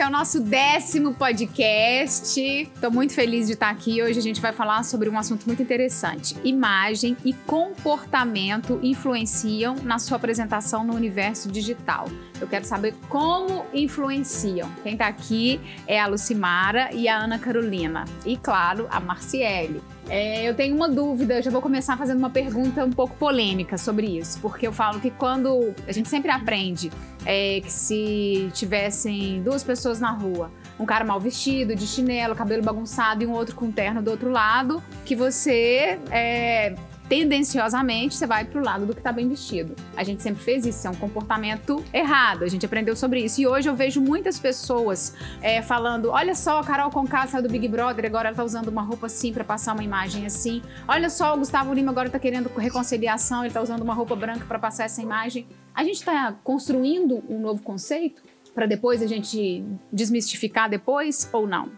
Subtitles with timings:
[0.00, 2.40] esse é o nosso décimo podcast.
[2.40, 4.02] Estou muito feliz de estar aqui.
[4.02, 6.34] Hoje a gente vai falar sobre um assunto muito interessante.
[6.42, 12.06] Imagem e comportamento influenciam na sua apresentação no universo digital.
[12.40, 14.70] Eu quero saber como influenciam.
[14.82, 18.06] Quem está aqui é a Lucimara e a Ana Carolina.
[18.24, 19.82] E, claro, a Marciele.
[20.08, 23.78] É, eu tenho uma dúvida, eu já vou começar fazendo uma pergunta um pouco polêmica
[23.78, 26.90] sobre isso, porque eu falo que quando a gente sempre aprende
[27.24, 32.62] é, que se tivessem duas pessoas na rua, um cara mal vestido, de chinelo, cabelo
[32.62, 36.74] bagunçado e um outro com terno do outro lado, que você é,
[37.10, 39.74] tendenciosamente você vai pro lado do que tá bem vestido.
[39.96, 42.44] A gente sempre fez isso, é um comportamento errado.
[42.44, 43.40] A gente aprendeu sobre isso.
[43.40, 47.48] E hoje eu vejo muitas pessoas é, falando: olha só, a Carol Conká saiu do
[47.48, 50.62] Big Brother, agora ela tá usando uma roupa assim para passar uma imagem assim.
[50.86, 54.44] Olha só, o Gustavo Lima agora tá querendo reconciliação, ele tá usando uma roupa branca
[54.46, 55.48] para passar essa imagem.
[55.74, 58.22] A gente tá construindo um novo conceito
[58.54, 61.72] para depois a gente desmistificar depois ou não?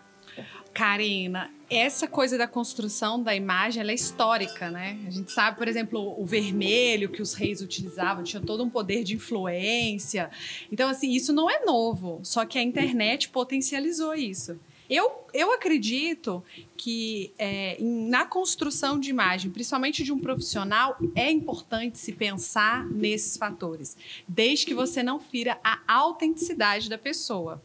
[0.74, 4.98] Karina, essa coisa da construção da imagem ela é histórica, né?
[5.06, 9.04] A gente sabe, por exemplo, o vermelho que os reis utilizavam tinha todo um poder
[9.04, 10.30] de influência.
[10.70, 14.58] Então, assim, isso não é novo, só que a internet potencializou isso.
[14.92, 16.44] Eu eu acredito
[16.76, 23.36] que é, na construção de imagem, principalmente de um profissional, é importante se pensar nesses
[23.36, 23.96] fatores,
[24.28, 27.62] desde que você não fira a autenticidade da pessoa.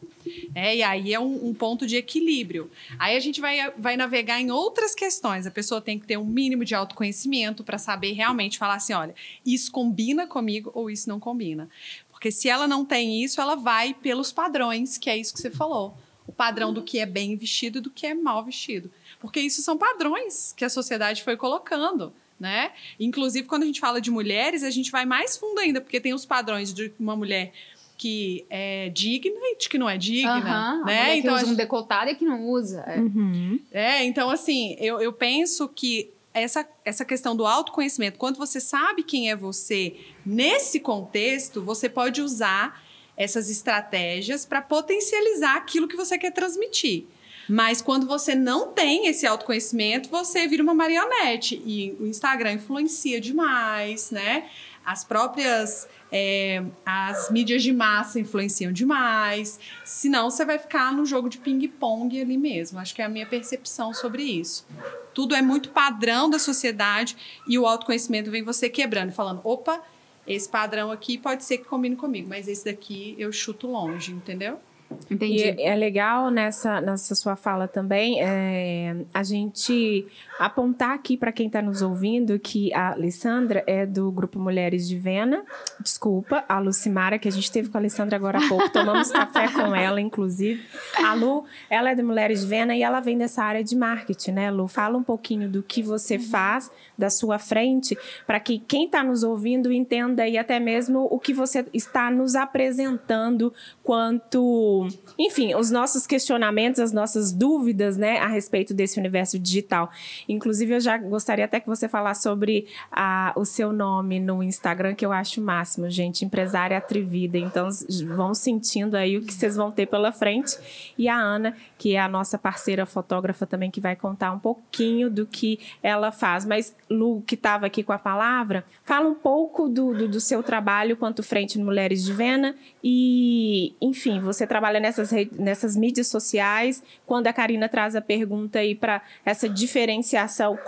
[0.54, 2.70] É, e aí é um, um, ponto de equilíbrio.
[2.98, 5.46] Aí a gente vai, vai navegar em outras questões.
[5.46, 9.14] A pessoa tem que ter um mínimo de autoconhecimento para saber realmente falar assim: olha,
[9.44, 11.68] isso combina comigo ou isso não combina.
[12.10, 15.50] Porque se ela não tem isso, ela vai pelos padrões, que é isso que você
[15.50, 15.94] falou
[16.38, 18.88] padrão do que é bem vestido e do que é mal vestido.
[19.18, 22.12] Porque isso são padrões que a sociedade foi colocando.
[22.38, 22.70] Né?
[23.00, 26.14] Inclusive, quando a gente fala de mulheres, a gente vai mais fundo ainda, porque tem
[26.14, 27.52] os padrões de uma mulher
[27.96, 31.16] que é digna e de que não é digna, uhum, né?
[31.16, 32.84] então que usa um decotado e que não usa.
[32.86, 33.60] É, uhum.
[33.72, 39.02] é então assim, eu, eu penso que essa, essa questão do autoconhecimento, quando você sabe
[39.02, 42.80] quem é você nesse contexto, você pode usar
[43.18, 47.04] essas estratégias para potencializar aquilo que você quer transmitir.
[47.48, 51.60] Mas quando você não tem esse autoconhecimento, você vira uma marionete.
[51.66, 54.48] E o Instagram influencia demais, né?
[54.84, 55.88] As próprias.
[56.10, 59.60] É, as mídias de massa influenciam demais.
[59.84, 62.78] Senão você vai ficar no jogo de ping-pong ali mesmo.
[62.78, 64.66] Acho que é a minha percepção sobre isso.
[65.12, 67.14] Tudo é muito padrão da sociedade
[67.46, 69.82] e o autoconhecimento vem você quebrando, falando: opa,
[70.28, 74.60] esse padrão aqui pode ser que combine comigo, mas esse daqui eu chuto longe, entendeu?
[75.10, 75.54] Entendi.
[75.58, 80.06] E é legal nessa, nessa sua fala também é, a gente
[80.38, 84.98] apontar aqui para quem está nos ouvindo que a Alessandra é do grupo Mulheres de
[84.98, 85.44] Vena.
[85.80, 89.48] Desculpa, a Lucimara, que a gente teve com a Alessandra agora há pouco, tomamos café
[89.48, 90.62] com ela, inclusive.
[91.04, 94.32] A Lu, ela é de Mulheres de Vena e ela vem dessa área de marketing,
[94.32, 94.68] né, Lu?
[94.68, 96.22] Fala um pouquinho do que você uhum.
[96.22, 97.96] faz da sua frente
[98.26, 102.34] para que quem está nos ouvindo entenda e até mesmo o que você está nos
[102.34, 104.77] apresentando quanto
[105.18, 109.90] enfim, os nossos questionamentos, as nossas dúvidas, né, a respeito desse universo digital.
[110.28, 114.94] Inclusive, eu já gostaria até que você falasse sobre a, o seu nome no Instagram,
[114.94, 117.38] que eu acho o máximo, gente, empresária atrevida.
[117.38, 117.68] Então,
[118.06, 120.56] vão sentindo aí o que vocês vão ter pela frente.
[120.96, 125.10] E a Ana, que é a nossa parceira fotógrafa também, que vai contar um pouquinho
[125.10, 126.44] do que ela faz.
[126.44, 130.42] Mas, Lu, que estava aqui com a palavra, fala um pouco do, do, do seu
[130.42, 136.82] trabalho quanto frente Mulheres de Vena e, enfim, você trabalha trabalha nessas, nessas mídias sociais.
[137.06, 140.58] Quando a Karina traz a pergunta aí para essa diferenciação,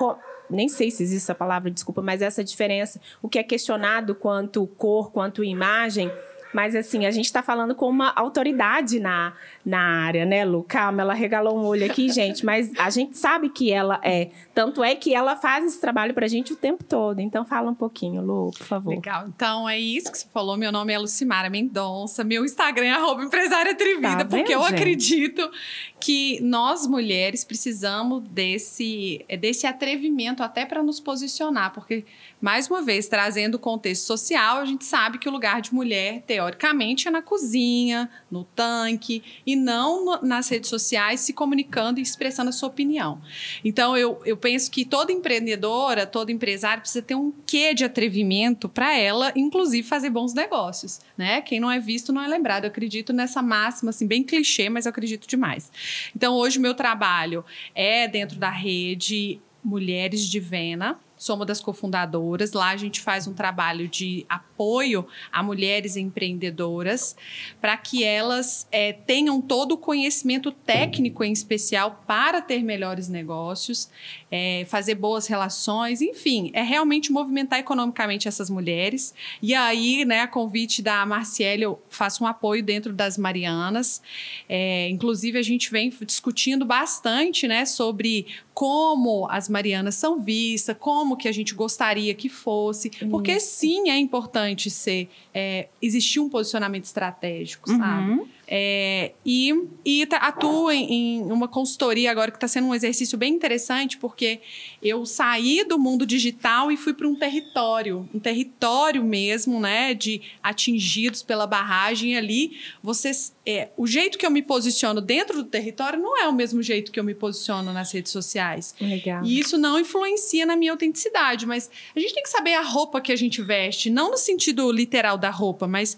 [0.48, 4.66] nem sei se existe essa palavra, desculpa, mas essa diferença, o que é questionado quanto
[4.66, 6.10] cor, quanto imagem
[6.52, 9.32] mas assim, a gente está falando com uma autoridade na,
[9.64, 10.64] na área, né, Lu?
[10.64, 14.30] Calma, ela regalou um olho aqui, gente, mas a gente sabe que ela é.
[14.54, 17.20] Tanto é que ela faz esse trabalho para a gente o tempo todo.
[17.20, 18.90] Então fala um pouquinho, Lu, por favor.
[18.90, 19.26] Legal.
[19.28, 20.56] Então é isso que você falou.
[20.56, 22.24] Meu nome é Lucimara Mendonça.
[22.24, 24.74] Meu Instagram é arroba empresária atrevida, tá porque eu gente?
[24.74, 25.50] acredito
[26.00, 32.04] que nós mulheres precisamos desse, desse atrevimento até para nos posicionar, porque
[32.40, 36.22] mais uma vez, trazendo o contexto social, a gente sabe que o lugar de mulher,
[36.26, 42.48] teoricamente, é na cozinha, no tanque, e não nas redes sociais se comunicando e expressando
[42.48, 43.20] a sua opinião.
[43.62, 48.68] Então, eu, eu penso que toda empreendedora, todo empresário precisa ter um quê de atrevimento
[48.68, 51.00] para ela, inclusive, fazer bons negócios.
[51.18, 51.42] Né?
[51.42, 52.64] Quem não é visto não é lembrado.
[52.64, 55.70] Eu acredito nessa máxima, assim, bem clichê, mas eu acredito demais.
[56.14, 57.44] Então, hoje, meu trabalho
[57.74, 62.54] é dentro da rede Mulheres de Vena sou uma das cofundadoras.
[62.54, 67.14] Lá a gente faz um trabalho de apoio a mulheres empreendedoras
[67.60, 73.90] para que elas é, tenham todo o conhecimento técnico, em especial, para ter melhores negócios,
[74.30, 79.12] é, fazer boas relações, enfim, é realmente movimentar economicamente essas mulheres.
[79.42, 84.00] E aí, né, a convite da Marciele, eu faço um apoio dentro das Marianas.
[84.48, 91.09] É, inclusive, a gente vem discutindo bastante né, sobre como as Marianas são vistas, como
[91.16, 96.84] que a gente gostaria que fosse, porque sim é importante ser é, existir um posicionamento
[96.84, 98.10] estratégico, sabe?
[98.12, 98.28] Uhum.
[98.52, 99.54] É, e,
[99.84, 104.40] e atuo em, em, uma consultoria agora que está sendo um exercício bem interessante, porque
[104.82, 110.20] eu saí do mundo digital e fui para um território, um território mesmo, né, de
[110.42, 112.58] atingidos pela barragem ali.
[112.82, 116.60] Vocês, é, o jeito que eu me posiciono dentro do território não é o mesmo
[116.60, 118.74] jeito que eu me posiciono nas redes sociais.
[118.80, 119.24] Legal.
[119.24, 123.00] E isso não influencia na minha autenticidade, mas a gente tem que saber a roupa
[123.00, 125.96] que a gente veste, não no sentido literal da roupa, mas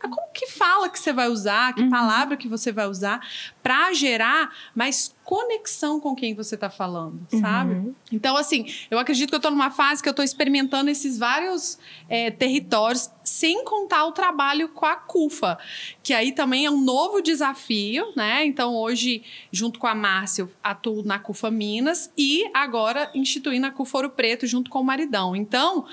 [0.00, 1.90] como que fala que você vai usar, que uhum.
[1.90, 3.20] palavra que você vai usar
[3.62, 7.74] para gerar mais conexão com quem você está falando, sabe?
[7.74, 7.94] Uhum.
[8.10, 11.78] Então, assim, eu acredito que eu estou numa fase que eu estou experimentando esses vários
[12.08, 15.58] é, territórios, sem contar o trabalho com a CUFA,
[16.02, 18.46] que aí também é um novo desafio, né?
[18.46, 19.22] Então, hoje,
[19.52, 24.10] junto com a Márcia, eu atuo na CUFA Minas e agora instituindo a CUFA Ouro
[24.10, 25.36] Preto junto com o Maridão.
[25.36, 25.84] Então,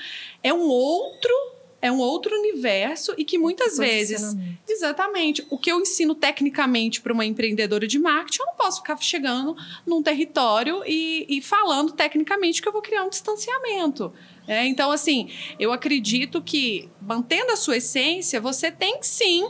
[0.42, 1.55] é um outro
[1.86, 4.36] é um outro universo e que muitas vezes.
[4.68, 5.46] Exatamente.
[5.52, 9.56] O que eu ensino tecnicamente para uma empreendedora de marketing, eu não posso ficar chegando
[9.86, 14.12] num território e, e falando tecnicamente que eu vou criar um distanciamento.
[14.48, 15.30] É, então, assim,
[15.60, 19.44] eu acredito que, mantendo a sua essência, você tem que sim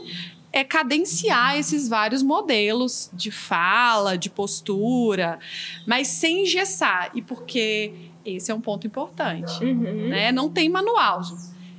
[0.52, 5.38] é cadenciar esses vários modelos de fala, de postura,
[5.86, 7.10] mas sem engessar.
[7.14, 7.92] E porque
[8.24, 9.62] esse é um ponto importante.
[9.62, 10.08] Uhum.
[10.08, 10.32] Né?
[10.32, 11.20] Não tem manual.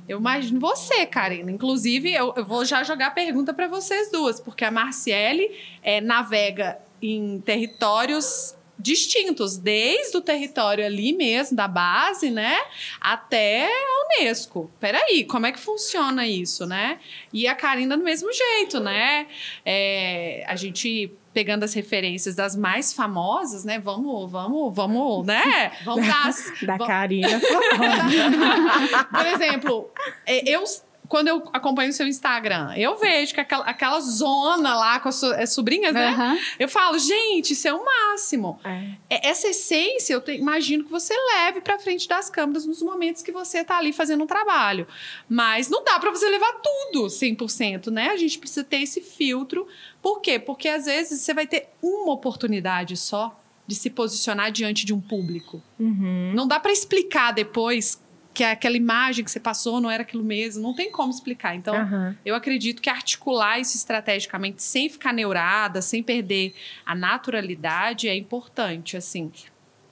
[0.08, 1.50] Eu imagino você, Karina.
[1.50, 6.00] Inclusive, eu, eu vou já jogar a pergunta para vocês duas, porque a Marciele é,
[6.00, 12.56] navega em territórios distintos, desde o território ali mesmo, da base, né,
[13.00, 14.70] até a Unesco.
[14.78, 17.00] Peraí, como é que funciona isso, né?
[17.32, 19.26] E a Karina do mesmo jeito, né?
[19.66, 23.78] É, a gente pegando as referências das mais famosas, né?
[23.78, 25.70] Vamos, vamos, vamos, né?
[25.84, 26.32] Vamos dar.
[26.66, 26.86] da vamos...
[26.88, 27.28] Karina.
[29.08, 29.88] Por exemplo,
[30.26, 30.64] é, eu
[31.08, 35.14] quando eu acompanho o seu Instagram, eu vejo que aquela, aquela zona lá com as
[35.14, 36.10] so, sobrinhas, né?
[36.10, 36.38] Uhum.
[36.58, 38.60] Eu falo, gente, isso é o máximo.
[38.62, 39.16] É.
[39.16, 43.22] é essa essência, eu te, imagino que você leve para frente das câmeras nos momentos
[43.22, 44.86] que você tá ali fazendo um trabalho.
[45.28, 48.10] Mas não dá para você levar tudo 100%, né?
[48.10, 49.66] A gente precisa ter esse filtro.
[50.02, 50.38] Por quê?
[50.38, 55.00] Porque às vezes você vai ter uma oportunidade só de se posicionar diante de um
[55.00, 55.62] público.
[55.78, 56.32] Uhum.
[56.34, 58.02] Não dá para explicar depois
[58.38, 61.56] que aquela imagem que você passou não era aquilo mesmo, não tem como explicar.
[61.56, 62.14] Então, uhum.
[62.24, 66.54] eu acredito que articular isso estrategicamente sem ficar neurada, sem perder
[66.86, 69.32] a naturalidade é importante, assim.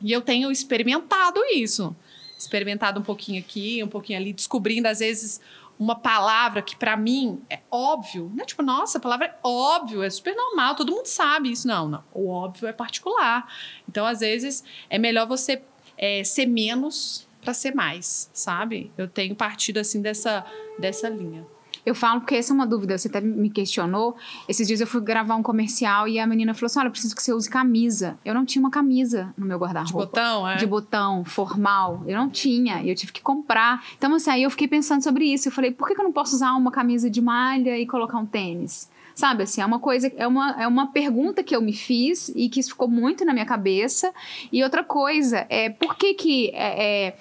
[0.00, 1.96] E eu tenho experimentado isso.
[2.38, 5.40] Experimentado um pouquinho aqui, um pouquinho ali, descobrindo às vezes
[5.76, 8.44] uma palavra que para mim é óbvio, né?
[8.44, 11.66] Tipo, nossa, a palavra é óbvio, é super normal, todo mundo sabe isso.
[11.66, 12.04] Não, não.
[12.14, 13.52] O óbvio é particular.
[13.88, 15.60] Então, às vezes, é melhor você
[15.98, 18.90] é, ser menos para ser mais, sabe?
[18.98, 20.44] Eu tenho partido assim dessa,
[20.80, 21.46] dessa linha.
[21.84, 24.16] Eu falo porque essa é uma dúvida, você até me questionou.
[24.48, 27.14] Esses dias eu fui gravar um comercial e a menina falou assim: olha, eu preciso
[27.14, 28.18] que você use camisa.
[28.24, 29.92] Eu não tinha uma camisa no meu guarda-roupa.
[29.92, 30.56] De botão, é?
[30.56, 32.02] De botão, formal.
[32.04, 32.82] Eu não tinha.
[32.82, 33.84] E eu tive que comprar.
[33.96, 35.46] Então, assim, aí eu fiquei pensando sobre isso.
[35.46, 38.26] Eu falei, por que eu não posso usar uma camisa de malha e colocar um
[38.26, 38.90] tênis?
[39.14, 42.50] Sabe, assim, é uma coisa, é uma, é uma pergunta que eu me fiz e
[42.50, 44.12] que isso ficou muito na minha cabeça.
[44.52, 47.16] E outra coisa, é por que que é, é é,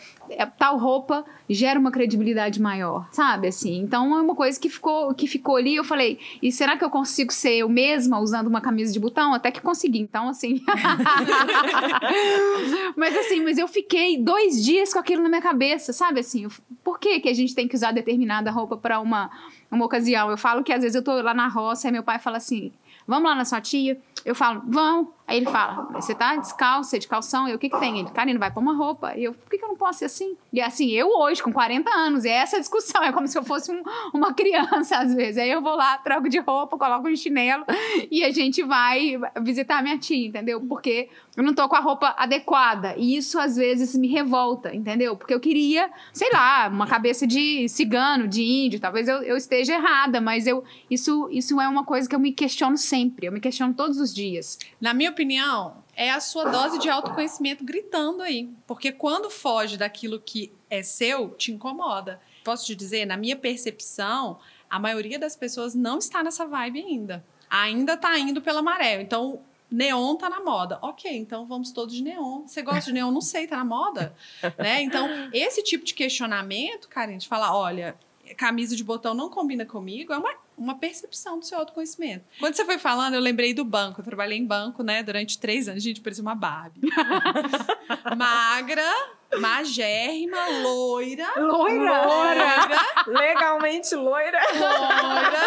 [0.58, 3.48] tal roupa gera uma credibilidade maior, sabe?
[3.48, 5.76] Assim, então é uma coisa que ficou, que ficou ali.
[5.76, 9.34] Eu falei, e será que eu consigo ser eu mesma usando uma camisa de botão?
[9.34, 10.00] Até que consegui.
[10.00, 10.62] Então, assim.
[12.96, 16.20] mas assim, mas eu fiquei dois dias com aquilo na minha cabeça, sabe?
[16.20, 16.48] Assim,
[16.84, 19.30] por que, que a gente tem que usar determinada roupa para uma,
[19.72, 20.30] uma ocasião?
[20.30, 22.72] Eu falo que às vezes eu tô lá na roça e meu pai fala assim:
[23.08, 24.00] vamos lá na sua tia?
[24.24, 25.14] Eu falo, vão.
[25.28, 27.48] Aí ele fala, você tá descalço, de calção?
[27.48, 28.00] Eu, o que que tem?
[28.00, 29.16] Ele, Karina, vai pôr uma roupa.
[29.18, 30.38] E eu, por que, que eu não posso ser assim?
[30.54, 33.72] E assim, eu hoje, com 40 anos, é essa discussão, é como se eu fosse
[33.72, 33.82] um,
[34.14, 35.40] uma criança, às vezes.
[35.40, 37.66] Aí eu vou lá, troco de roupa, coloco um chinelo
[38.12, 40.62] e a gente vai visitar minha tia, entendeu?
[40.62, 42.94] Porque eu não tô com a roupa adequada.
[42.96, 45.18] E isso, às vezes, me revolta, entendeu?
[45.18, 48.80] Porque eu queria, sei lá, uma cabeça de cigano, de índio.
[48.80, 52.32] Talvez eu, eu esteja errada, mas eu, isso, isso é uma coisa que eu me
[52.32, 53.26] questiono sempre.
[53.26, 54.60] Eu me questiono todos os dias.
[54.80, 58.50] Na minha opinião, é a sua dose de autoconhecimento gritando aí.
[58.68, 62.22] Porque quando foge daquilo que é seu, te incomoda.
[62.44, 64.38] Posso te dizer, na minha percepção,
[64.70, 67.26] a maioria das pessoas não está nessa vibe ainda.
[67.50, 69.02] Ainda está indo pela maré.
[69.02, 69.40] Então,
[69.72, 70.78] neon tá na moda.
[70.82, 72.46] Ok, então vamos todos de neon.
[72.46, 73.12] Você gosta de neon?
[73.12, 74.14] Não sei, tá na moda?
[74.60, 74.82] né?
[74.82, 77.96] Então, esse tipo de questionamento, cara, a gente fala, olha,
[78.38, 82.26] camisa de botão não combina comigo, é uma, uma percepção do seu autoconhecimento.
[82.40, 84.02] Quando você foi falando, eu lembrei do banco.
[84.02, 85.84] Eu trabalhei em banco, né, durante três anos.
[85.84, 86.82] Gente, parecia uma Barbie.
[88.18, 88.92] Magra,
[89.40, 91.28] magérrima, loira.
[91.38, 92.06] Loira.
[92.06, 92.80] Loira.
[93.08, 94.40] Legalmente loira.
[94.54, 95.45] loira.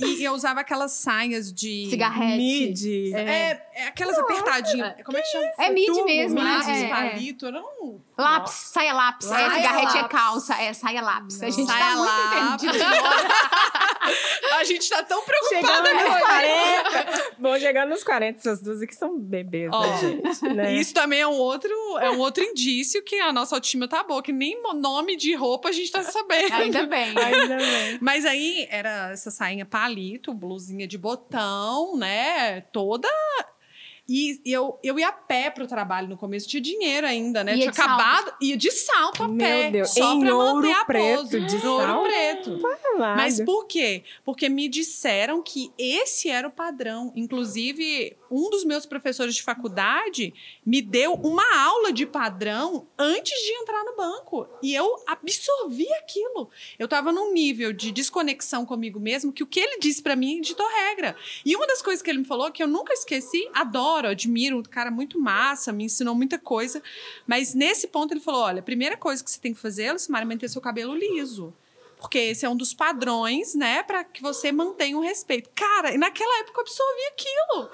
[0.00, 1.88] É, e eu usava aquelas saias de...
[1.90, 2.36] Cigarrete.
[2.36, 3.14] Mid.
[3.14, 4.94] É, é aquelas apertadinhas.
[5.04, 5.46] Como é que chama?
[5.58, 6.50] É mid mesmo, né?
[6.52, 6.88] Lápis, É, é.
[6.88, 7.46] palito.
[7.46, 8.00] Era um...
[8.18, 9.28] Lápis, saia lápis.
[9.28, 9.46] Lápis.
[9.46, 11.42] É, cigarrete é calça, é saia lápis.
[11.42, 12.64] A gente Saia tá muito lápis.
[12.64, 12.84] entendido.
[14.52, 16.26] A gente tá tão preocupada Chegando com nos isso.
[16.26, 17.34] 40.
[17.38, 20.48] Bom, chegando nos 40, essas duas aqui são bebês, Ó, né, gente?
[20.54, 20.74] Né?
[20.76, 24.22] Isso também é um outro, é um outro indício que a nossa autoestima tá boa,
[24.22, 26.54] que nem nome de roupa a gente tá sabendo.
[26.54, 27.14] Ainda bem.
[27.18, 27.98] Ainda bem.
[28.00, 32.60] Mas aí era essa sainha palito, blusinha de botão, né?
[32.72, 33.08] Toda.
[34.08, 37.52] E eu, eu ia a pé pro trabalho no começo, tinha dinheiro ainda, né?
[37.52, 37.90] Ia tinha de salto.
[37.90, 39.70] acabado, ia de salto a Meu pé.
[39.70, 41.40] Deus, Só em pra manter a preto, pose.
[41.40, 42.02] de ouro salto?
[42.04, 42.60] preto.
[42.60, 43.16] Falado.
[43.16, 44.04] Mas por quê?
[44.24, 47.12] Porque me disseram que esse era o padrão.
[47.16, 50.32] Inclusive, um dos meus professores de faculdade
[50.64, 54.46] me deu uma aula de padrão antes de entrar no banco.
[54.62, 56.50] E eu absorvi aquilo.
[56.78, 60.40] Eu estava num nível de desconexão comigo mesmo que o que ele disse para mim
[60.40, 61.16] ditou regra.
[61.44, 64.62] E uma das coisas que ele me falou que eu nunca esqueci, adoro, admiro, um
[64.62, 66.82] cara muito massa, me ensinou muita coisa.
[67.26, 70.22] Mas nesse ponto ele falou: olha, a primeira coisa que você tem que fazer, Lucimar,
[70.22, 71.54] é manter seu cabelo liso.
[71.98, 75.48] Porque esse é um dos padrões, né, para que você mantenha o respeito.
[75.54, 77.70] Cara, e naquela época eu absorvi aquilo.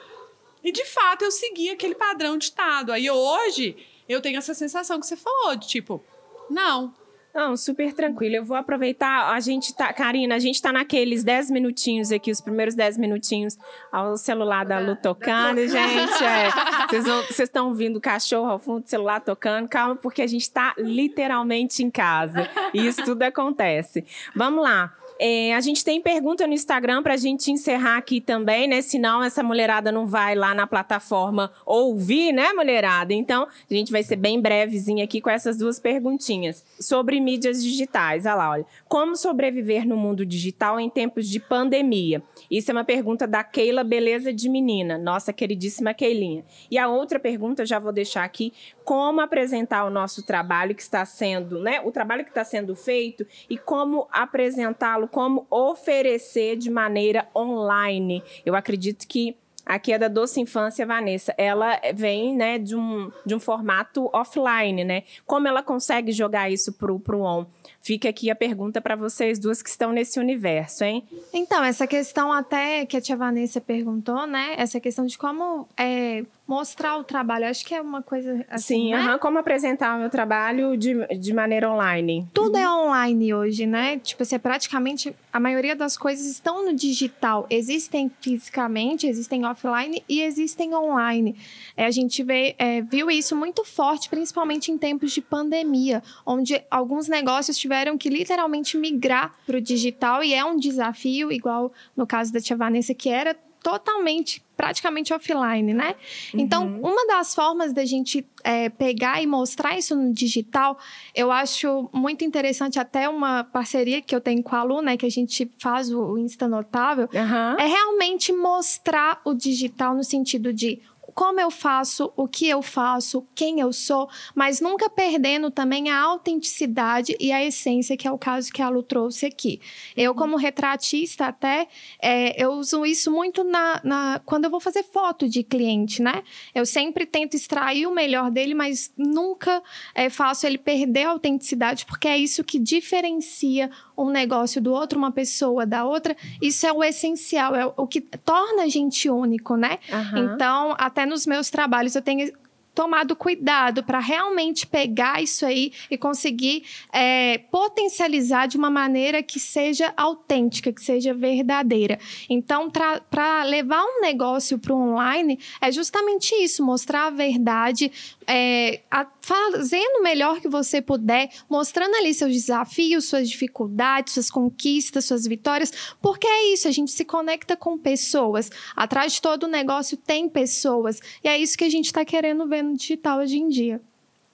[0.62, 2.93] E de fato eu segui aquele padrão ditado.
[2.93, 3.76] Aí hoje
[4.09, 6.05] eu tenho essa sensação que você falou, de tipo,
[6.49, 6.95] não,
[7.35, 8.37] Não, super tranquilo.
[8.37, 9.33] Eu vou aproveitar.
[9.33, 9.93] A gente tá.
[9.93, 13.57] Karina, a gente tá naqueles 10 minutinhos aqui, os primeiros 10 minutinhos,
[13.91, 16.25] ao celular da Lu tocando, gente.
[16.25, 16.51] é.
[16.91, 19.69] Vocês Vocês estão ouvindo o cachorro ao fundo do celular tocando.
[19.69, 22.49] Calma, porque a gente tá literalmente em casa.
[22.75, 24.05] E isso tudo acontece.
[24.37, 24.93] Vamos lá.
[25.19, 28.83] É, a gente tem pergunta no Instagram pra gente encerrar aqui também, né?
[28.83, 33.12] Senão essa mulherada não vai lá na plataforma ouvir, né, mulherada?
[33.12, 36.64] Então, a gente vai ser bem brevezinha aqui com essas duas perguntinhas.
[36.81, 38.26] Sobre mídias digitais.
[38.26, 38.66] Olha lá, olha.
[38.88, 42.23] Como sobreviver no mundo digital em tempos de pandemia?
[42.50, 46.45] Isso é uma pergunta da Keila Beleza de Menina, nossa queridíssima Keilinha.
[46.71, 48.52] E a outra pergunta, já vou deixar aqui,
[48.85, 51.81] como apresentar o nosso trabalho que está sendo, né?
[51.85, 58.23] O trabalho que está sendo feito e como apresentá-lo, como oferecer de maneira online.
[58.45, 61.33] Eu acredito que Aqui é da Doce Infância Vanessa.
[61.39, 65.05] Ela vem, né, de um, de um formato offline, né?
[65.25, 67.47] Como ela consegue jogar isso pro, pro on?
[67.81, 71.05] Fica aqui a pergunta para vocês duas que estão nesse universo, hein?
[71.33, 74.55] Então, essa questão até que a tia Vanessa perguntou, né?
[74.59, 77.47] Essa questão de como é, mostrar o trabalho.
[77.47, 78.99] Acho que é uma coisa assim, Sim, né?
[78.99, 82.29] aham, como apresentar o meu trabalho de, de maneira online.
[82.35, 83.99] Tudo é online hoje, né?
[83.99, 87.47] Tipo assim, é praticamente a maioria das coisas estão no digital.
[87.49, 91.37] Existem fisicamente, existem offline e existem online.
[91.77, 96.63] É, a gente vê, é, viu isso muito forte, principalmente em tempos de pandemia, onde
[96.71, 102.07] alguns negócios tiveram que literalmente migrar para o digital e é um desafio, igual no
[102.07, 105.95] caso da tia Vanessa, que era totalmente, praticamente offline, né?
[106.35, 110.78] Então, uma das formas da gente é, pegar e mostrar isso no digital,
[111.14, 114.97] eu acho muito interessante até uma parceria que eu tenho com a Lu, né?
[114.97, 117.57] Que a gente faz o, Insta Notável, Aham.
[117.59, 120.81] é realmente mostrar o digital no sentido de
[121.14, 126.00] como eu faço, o que eu faço, quem eu sou, mas nunca perdendo também a
[126.00, 129.61] autenticidade e a essência, que é o caso que a Lu trouxe aqui.
[129.97, 131.69] Eu, como retratista, até,
[132.00, 136.23] é, eu uso isso muito na, na- quando eu vou fazer foto de cliente, né?
[136.54, 139.62] Eu sempre tento extrair o melhor dele, mas nunca
[139.95, 144.99] é, faço ele perder a autenticidade, porque é isso que diferencia um negócio do outro,
[144.99, 146.16] uma pessoa da outra.
[146.40, 149.78] Isso é o essencial, é o que torna a gente único, né?
[149.90, 150.19] aham.
[150.35, 152.33] Então, até nos meus trabalhos, eu tenho
[152.75, 159.38] tomado cuidado para realmente pegar isso aí e conseguir é, potencializar de uma maneira que
[159.38, 161.99] seja autêntica, que seja verdadeira.
[162.29, 167.93] Então, para levar um negócio para o online, é justamente isso, mostrar a verdade,
[168.26, 174.31] é, a, fazendo o melhor que você puder, mostrando ali seus desafios, suas dificuldades, suas
[174.31, 178.50] conquistas, suas vitórias, porque é isso, a gente se conecta com pessoas.
[178.75, 181.00] Atrás de todo negócio tem pessoas.
[181.23, 183.81] E é isso que a gente está querendo ver no digital hoje em dia.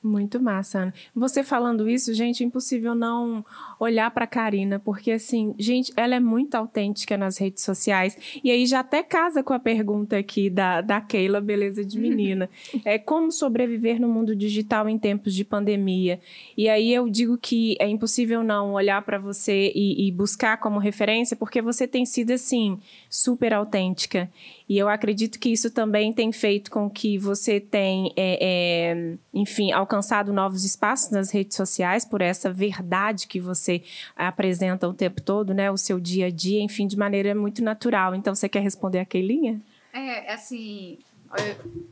[0.02, 0.94] Muito massa, Ana.
[1.14, 3.44] Você falando isso, gente, é impossível não
[3.80, 8.16] olhar para Karina, porque assim, gente, ela é muito autêntica nas redes sociais.
[8.44, 12.48] E aí já até casa com a pergunta aqui da, da Keila, beleza de menina.
[12.84, 16.20] é como sobreviver no mundo digital em tempos de pandemia.
[16.56, 20.78] E aí eu digo que é impossível não olhar para você e, e buscar como
[20.78, 22.78] referência, porque você tem sido assim
[23.10, 24.30] super autêntica.
[24.68, 29.72] E eu acredito que isso também tem feito com que você tenha, é, é, enfim,
[29.88, 33.82] alcançado novos espaços nas redes sociais por essa verdade que você
[34.14, 35.70] apresenta o tempo todo, né?
[35.70, 38.14] O seu dia a dia, enfim, de maneira muito natural.
[38.14, 39.60] Então, você quer responder a Keilinha?
[39.94, 40.98] É, assim,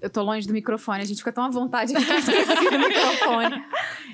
[0.02, 3.64] eu tô longe do microfone, a gente fica tão à vontade de esquecer o microfone.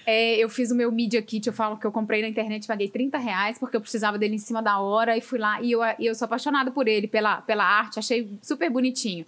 [0.06, 2.88] É, eu fiz o meu Media Kit, eu falo que eu comprei na internet, paguei
[2.88, 5.80] 30 reais, porque eu precisava dele em cima da hora, e fui lá, e eu,
[5.98, 9.26] e eu sou apaixonada por ele, pela, pela arte, achei super bonitinho.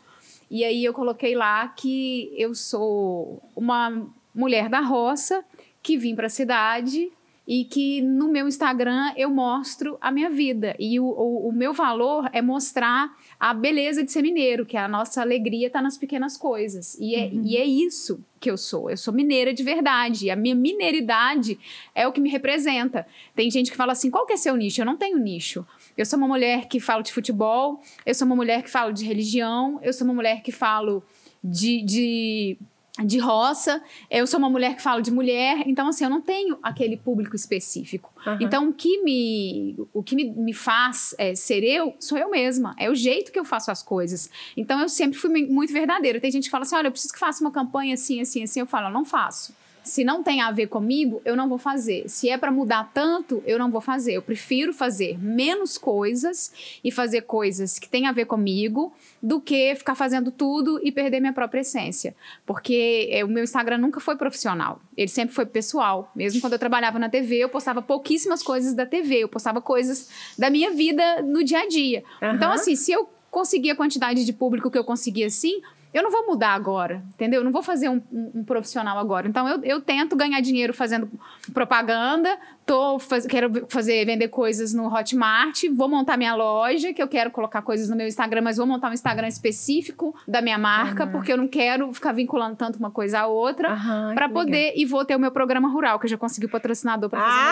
[0.51, 5.45] E aí eu coloquei lá que eu sou uma mulher da roça,
[5.83, 7.11] que vim para a cidade
[7.47, 10.75] e que no meu Instagram eu mostro a minha vida.
[10.79, 14.89] E o, o, o, meu valor é mostrar a beleza de ser mineiro, que a
[14.89, 16.97] nossa alegria está nas pequenas coisas.
[16.99, 17.43] E é, uhum.
[17.45, 18.91] e é isso que eu sou.
[18.91, 20.27] Eu sou mineira de verdade.
[20.27, 21.59] E a minha mineiridade
[21.95, 23.07] é o que me representa.
[23.35, 24.81] Tem gente que fala assim: qual que é seu nicho?
[24.81, 25.67] Eu não tenho nicho.
[25.99, 29.05] Eu sou uma mulher que falo de futebol, eu sou uma mulher que falo de
[29.05, 31.05] religião, eu sou uma mulher que falo
[31.43, 32.59] de, de
[33.03, 36.57] de roça, eu sou uma mulher que fala de mulher, então assim, eu não tenho
[36.63, 38.13] aquele público específico.
[38.25, 38.39] Uhum.
[38.41, 42.73] Então o que me, o que me, me faz é, ser eu, sou eu mesma,
[42.79, 44.31] é o jeito que eu faço as coisas.
[44.57, 46.21] Então eu sempre fui muito verdadeira.
[46.21, 48.61] Tem gente que fala assim, olha, eu preciso que faça uma campanha assim, assim, assim,
[48.61, 49.53] eu falo, não faço.
[49.85, 52.09] Se não tem a ver comigo, eu não vou fazer.
[52.09, 54.15] Se é para mudar tanto, eu não vou fazer.
[54.15, 56.51] Eu prefiro fazer menos coisas
[56.83, 61.21] e fazer coisas que têm a ver comigo do que ficar fazendo tudo e perder
[61.21, 62.17] minha própria essência.
[62.47, 64.81] Porque é, o meu Instagram nunca foi profissional.
[64.97, 66.11] Ele sempre foi pessoal.
[66.17, 69.19] Mesmo quando eu trabalhava na TV, eu postava pouquíssimas coisas da TV.
[69.25, 72.03] Eu postava coisas da minha vida no dia a dia.
[72.23, 72.35] Uhum.
[72.35, 75.61] Então, assim, se eu conseguir a quantidade de público que eu consegui assim,
[75.95, 77.41] eu não vou mudar agora, entendeu?
[77.41, 79.29] Eu não vou fazer um, um, um profissional agora.
[79.29, 81.09] Então, eu, eu, tento ganhar dinheiro fazendo
[81.53, 87.07] propaganda, tô faz, quero fazer, vender coisas no Hotmart, vou montar minha loja, que eu
[87.07, 91.05] quero colocar coisas no meu Instagram, mas vou montar um Instagram específico da minha marca,
[91.05, 91.13] uhum.
[91.13, 94.73] porque eu não quero ficar vinculando tanto uma coisa à outra, uhum, para poder, legal.
[94.77, 97.37] e vou ter o meu programa rural, que eu já consegui o patrocinador para fazer
[97.37, 97.45] meu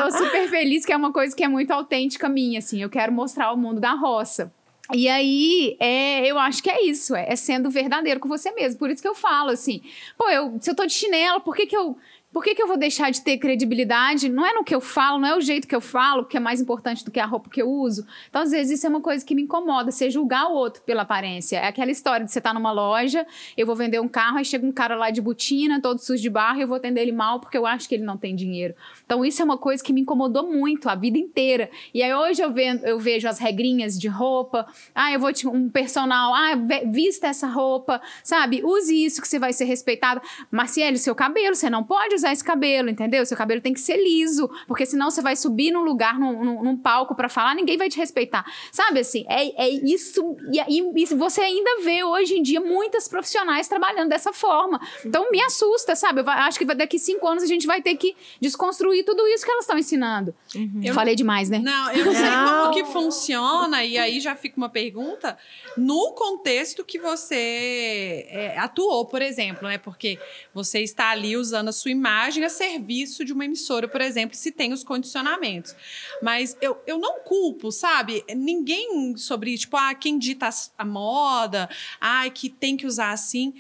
[0.04, 3.12] tô super feliz, que é uma coisa que é muito autêntica minha, assim, eu quero
[3.12, 4.52] mostrar o mundo da roça.
[4.92, 8.80] E aí, é, eu acho que é isso, é, é, sendo verdadeiro com você mesmo.
[8.80, 9.82] Por isso que eu falo assim,
[10.18, 11.96] pô, eu, se eu tô de chinelo, por que, que eu
[12.32, 14.30] por que, que eu vou deixar de ter credibilidade?
[14.30, 16.40] Não é no que eu falo, não é o jeito que eu falo que é
[16.40, 18.06] mais importante do que a roupa que eu uso.
[18.30, 21.02] Então, às vezes, isso é uma coisa que me incomoda, você julgar o outro pela
[21.02, 21.58] aparência.
[21.58, 23.26] É aquela história de você estar tá numa loja,
[23.58, 26.30] eu vou vender um carro, aí chega um cara lá de botina, todo sujo de
[26.30, 28.76] barro, e eu vou atender ele mal porque eu acho que ele não tem dinheiro.
[29.04, 31.72] Então, isso é uma coisa que me incomodou muito a vida inteira.
[31.96, 34.68] E aí, hoje eu, ve eu vejo as regrinhas de roupa.
[34.94, 36.52] Ah, eu vou te um personal, ah,
[36.86, 38.64] vista essa roupa, sabe?
[38.64, 40.22] Use isso que você vai ser respeitado.
[40.52, 43.26] Marciele, seu cabelo, você não pode usar esse cabelo, entendeu?
[43.26, 46.64] Seu cabelo tem que ser liso, porque senão você vai subir num lugar, num, num,
[46.64, 48.46] num palco para falar, ninguém vai te respeitar.
[48.72, 49.26] Sabe assim?
[49.28, 50.36] É, é isso.
[50.52, 54.80] E, e, e, você ainda vê hoje em dia muitas profissionais trabalhando dessa forma.
[55.06, 56.22] Então me assusta, sabe?
[56.22, 59.52] Eu acho que daqui cinco anos a gente vai ter que desconstruir tudo isso que
[59.52, 60.36] elas estão ensinando.
[60.56, 60.82] Uhum.
[60.84, 61.60] Eu falei demais, né?
[61.60, 65.38] Não, eu não sei como que funciona, e aí já fica uma pergunta
[65.78, 69.78] no contexto que você é, atuou, por exemplo, né?
[69.78, 70.20] Porque
[70.54, 74.52] você está ali usando a sua imagem a serviço de uma emissora, por exemplo, se
[74.52, 75.76] tem os condicionamentos.
[76.22, 78.24] Mas eu, eu não culpo, sabe?
[78.36, 81.70] Ninguém sobre, tipo, ah, quem dita a moda,
[82.00, 83.54] ah, que tem que usar assim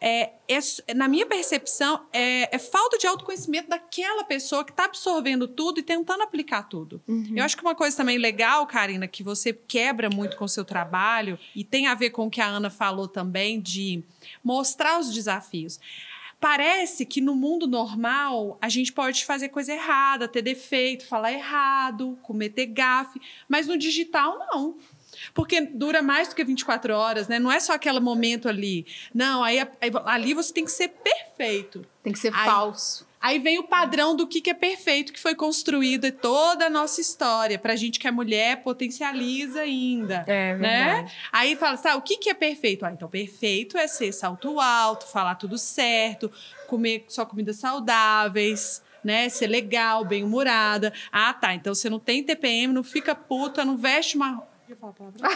[0.00, 5.46] é, é, na minha percepção, é, é, falta de autoconhecimento daquela pessoa que está absorvendo
[5.46, 7.02] tudo e tentando aplicar tudo.
[7.06, 7.34] Uhum.
[7.36, 10.64] Eu acho que uma coisa também legal, Karina, que você quebra muito com o seu
[10.64, 14.02] trabalho e tem a ver com o que a Ana falou também de
[14.42, 15.78] mostrar os desafios.
[16.40, 22.18] Parece que no mundo normal a gente pode fazer coisa errada, ter defeito, falar errado,
[22.22, 24.78] cometer gafe, mas no digital não.
[25.34, 27.38] Porque dura mais do que 24 horas, né?
[27.38, 28.86] Não é só aquele momento ali.
[29.14, 31.84] Não, aí, aí ali você tem que ser perfeito.
[32.02, 33.06] Tem que ser aí, falso.
[33.20, 36.70] Aí vem o padrão do que, que é perfeito, que foi construído em toda a
[36.70, 37.58] nossa história.
[37.58, 40.24] Pra gente que é mulher, potencializa ainda.
[40.26, 40.84] É né?
[40.84, 41.12] verdade.
[41.30, 42.86] Aí fala, tá, o que, que é perfeito?
[42.86, 46.32] Ah, então perfeito é ser salto alto, falar tudo certo,
[46.66, 49.28] comer só comidas saudáveis, né?
[49.28, 50.92] Ser legal, bem-humorada.
[51.12, 54.48] Ah, tá, então você não tem TPM, não fica puta, não veste uma...
[54.70, 55.28] Eu ia falar palavrão?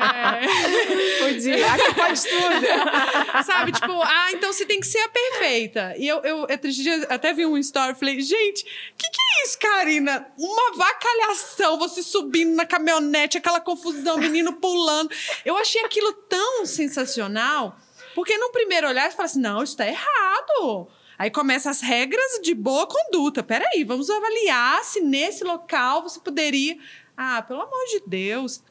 [0.00, 1.32] é.
[1.32, 1.72] Podia.
[1.74, 3.44] Aqui pode tudo.
[3.44, 5.94] Sabe, tipo, ah, então você tem que ser a perfeita.
[5.98, 8.64] E eu, eu outro dia até vi um story, falei, gente,
[8.96, 10.26] que que é isso, Karina?
[10.38, 15.10] Uma vacalhação, você subindo na caminhonete, aquela confusão, menino pulando.
[15.44, 17.76] Eu achei aquilo tão sensacional,
[18.14, 20.88] porque no primeiro olhar você fala assim, não, isso tá errado.
[21.18, 23.42] Aí começam as regras de boa conduta.
[23.42, 26.78] Peraí, vamos avaliar se nesse local você poderia.
[27.20, 28.62] Ah, pelo amor de Deus.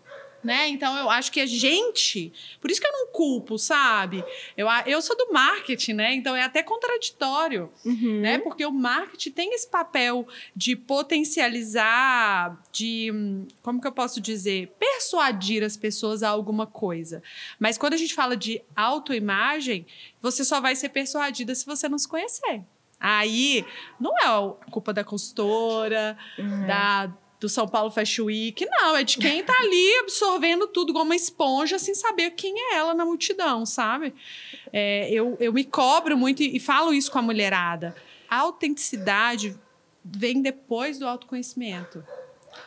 [0.42, 0.70] Né?
[0.70, 2.32] Então eu acho que a gente.
[2.62, 4.24] Por isso que eu não culpo, sabe?
[4.56, 6.14] Eu, eu sou do marketing, né?
[6.14, 7.70] Então é até contraditório,
[8.22, 8.38] né?
[8.38, 13.12] Porque o marketing tem esse papel de potencializar, de.
[13.62, 14.74] Como que eu posso dizer?
[14.80, 17.22] Persuadir as pessoas a alguma coisa.
[17.60, 19.86] Mas quando a gente fala de autoimagem,
[20.22, 22.62] você só vai ser persuadida se você não se conhecer.
[23.00, 23.66] Aí
[24.00, 26.18] não é a culpa da consultora,
[26.66, 28.96] da, do São Paulo Fashion Week, não.
[28.96, 32.94] É de quem tá ali absorvendo tudo igual uma esponja sem saber quem é ela
[32.94, 34.14] na multidão, sabe?
[34.74, 37.96] É, eu, eu me cobro muito e, e falo isso com a mulherada.
[38.30, 39.56] A autenticidade
[40.04, 42.04] vem depois do autoconhecimento.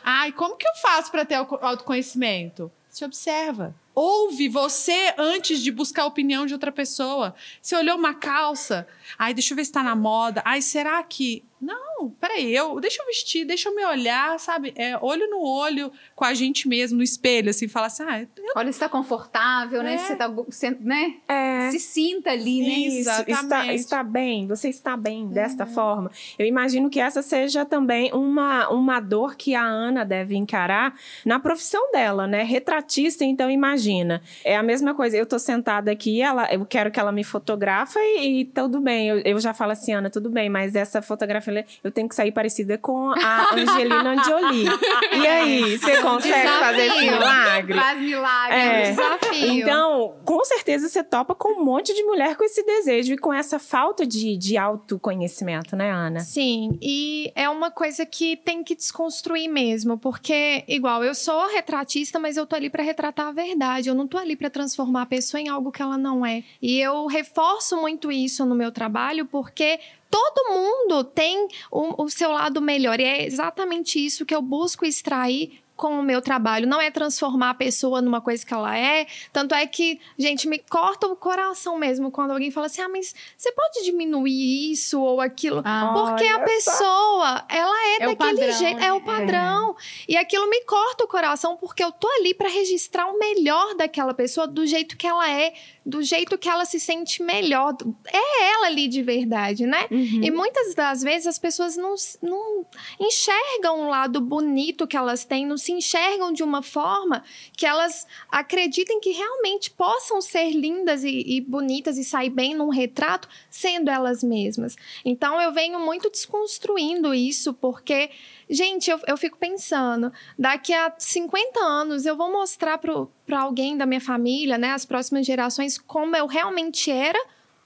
[0.03, 2.71] Ai, como que eu faço para ter auto- autoconhecimento?
[2.89, 3.75] Se observa.
[3.93, 7.35] Ouve você antes de buscar a opinião de outra pessoa.
[7.61, 8.87] Você olhou uma calça,
[9.19, 10.41] ai, deixa eu ver se tá na moda.
[10.45, 11.43] Ai, será que.
[11.59, 14.73] Não, peraí, eu, deixa eu vestir, deixa eu me olhar, sabe?
[14.75, 18.71] É, olho no olho com a gente mesmo, no espelho, assim, falar assim, ah, Olha
[18.71, 19.95] se tá confortável, né?
[19.95, 19.97] É.
[19.97, 21.15] Se tá, go- se- né?
[21.27, 21.69] É.
[21.71, 22.67] Se sinta ali, né?
[22.69, 23.75] Isso, está, Exatamente.
[23.75, 26.11] está bem, você está bem desta forma.
[26.37, 30.93] Eu imagino que essa seja também uma, uma dor que a Ana deve encarar
[31.25, 32.43] na profissão dela, né?
[32.43, 34.21] Retratista, então imagina.
[34.43, 37.99] É a mesma coisa, eu tô sentada aqui, ela, eu quero que ela me fotografa
[37.99, 39.07] e, e tudo bem.
[39.09, 42.31] Eu, eu já falo assim, Ana, tudo bem, mas essa fotografia eu tenho que sair
[42.31, 44.65] parecida com a Angelina Jolie.
[45.11, 47.11] E aí, você consegue fazer esse Desafio.
[47.19, 47.73] milagre?
[47.79, 48.40] Faz milagre.
[48.49, 48.89] É.
[48.91, 49.61] Desafio.
[49.61, 53.33] Então, com certeza você topa com um monte de mulher com esse desejo e com
[53.33, 56.19] essa falta de, de autoconhecimento, né, Ana?
[56.21, 62.19] Sim, e é uma coisa que tem que desconstruir mesmo, porque, igual, eu sou retratista,
[62.19, 65.05] mas eu tô ali pra retratar a verdade, eu não tô ali pra transformar a
[65.05, 66.43] pessoa em algo que ela não é.
[66.61, 72.31] E eu reforço muito isso no meu trabalho, porque todo mundo tem o, o seu
[72.31, 76.67] lado melhor, e é exatamente isso que eu busco extrair com o meu trabalho.
[76.67, 79.07] Não é transformar a pessoa numa coisa que ela é.
[79.33, 83.15] Tanto é que, gente, me corta o coração mesmo quando alguém fala assim: ah, mas
[83.35, 85.63] você pode diminuir isso ou aquilo.
[85.65, 88.85] Ah, Porque a pessoa, ela é, É o daquele padrão, jeito, né?
[88.85, 89.75] é o padrão.
[90.07, 94.13] E aquilo me corta o coração porque eu tô ali pra registrar o melhor daquela
[94.13, 95.51] pessoa do jeito que ela é,
[95.83, 97.75] do jeito que ela se sente melhor.
[98.13, 99.87] É ela ali de verdade, né?
[99.89, 100.21] Uhum.
[100.21, 102.65] E muitas das vezes as pessoas não, não
[102.99, 107.23] enxergam o lado bonito que elas têm, não enxergam de uma forma
[107.55, 112.69] que elas acreditem que realmente possam ser lindas e, e bonitas e sair bem num
[112.69, 114.75] retrato sendo elas mesmas.
[115.03, 118.09] Então eu venho muito desconstruindo isso, porque,
[118.49, 123.85] gente, eu, eu fico pensando, daqui a 50 anos eu vou mostrar para alguém da
[123.85, 127.19] minha família, né, as próximas gerações, como eu realmente era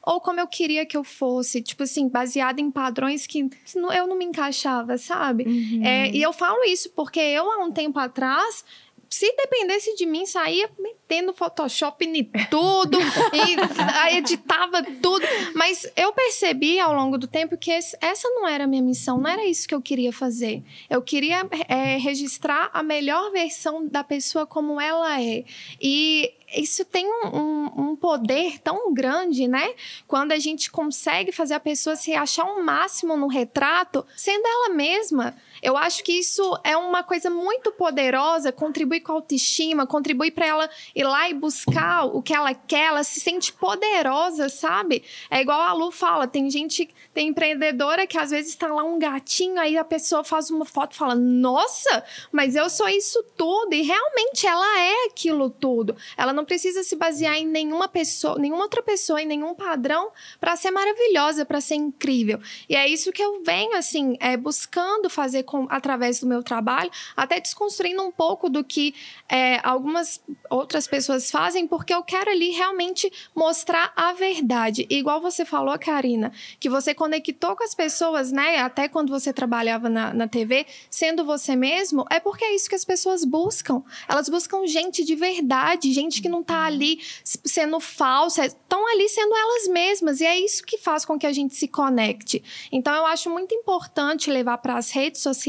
[0.06, 4.16] ou como eu queria que eu fosse, tipo assim, baseada em padrões que eu não
[4.18, 5.44] me encaixava, sabe?
[5.46, 5.86] Uhum.
[5.86, 8.64] É, e eu falo isso porque eu, há um tempo atrás,
[9.10, 12.98] se dependesse de mim, saía metendo Photoshop em tudo
[13.34, 13.56] e
[14.18, 15.26] editava tudo.
[15.54, 19.20] Mas eu percebi ao longo do tempo que esse- essa não era a minha missão,
[19.20, 20.64] não era isso que eu queria fazer.
[20.90, 25.46] Eu queria é, registrar a melhor versão da pessoa como ela é.
[25.82, 29.74] E isso tem um, um- um poder tão grande, né?
[30.08, 34.70] Quando a gente consegue fazer a pessoa se achar um máximo no retrato, sendo ela
[34.70, 35.36] mesma.
[35.66, 40.46] Eu acho que isso é uma coisa muito poderosa, contribui com a autoestima, contribui para
[40.46, 45.04] ela ir lá e buscar o que ela quer, ela se sente poderosa, sabe?
[45.28, 49.00] É igual a Lu fala, tem gente, tem empreendedora que às vezes está lá um
[49.00, 53.74] gatinho, aí a pessoa faz uma foto e fala: "Nossa, mas eu sou isso tudo"
[53.74, 55.98] e realmente ela é aquilo tudo.
[56.16, 60.56] Ela não precisa se basear em nenhuma pessoa, nenhuma outra pessoa, em nenhum padrão para
[60.56, 62.40] ser maravilhosa, para ser incrível.
[62.70, 66.44] E é isso que eu venho assim, é buscando fazer com com, através do meu
[66.44, 68.94] trabalho, até desconstruindo um pouco do que
[69.30, 74.86] é, algumas outras pessoas fazem, porque eu quero ali realmente mostrar a verdade.
[74.90, 78.60] igual você falou, Karina, que você conectou com as pessoas, né?
[78.60, 82.76] Até quando você trabalhava na, na TV, sendo você mesmo, é porque é isso que
[82.76, 83.82] as pessoas buscam.
[84.10, 89.34] Elas buscam gente de verdade, gente que não tá ali sendo falsa, estão ali sendo
[89.34, 90.20] elas mesmas.
[90.20, 92.44] E é isso que faz com que a gente se conecte.
[92.72, 95.45] Então, eu acho muito importante levar para as redes sociais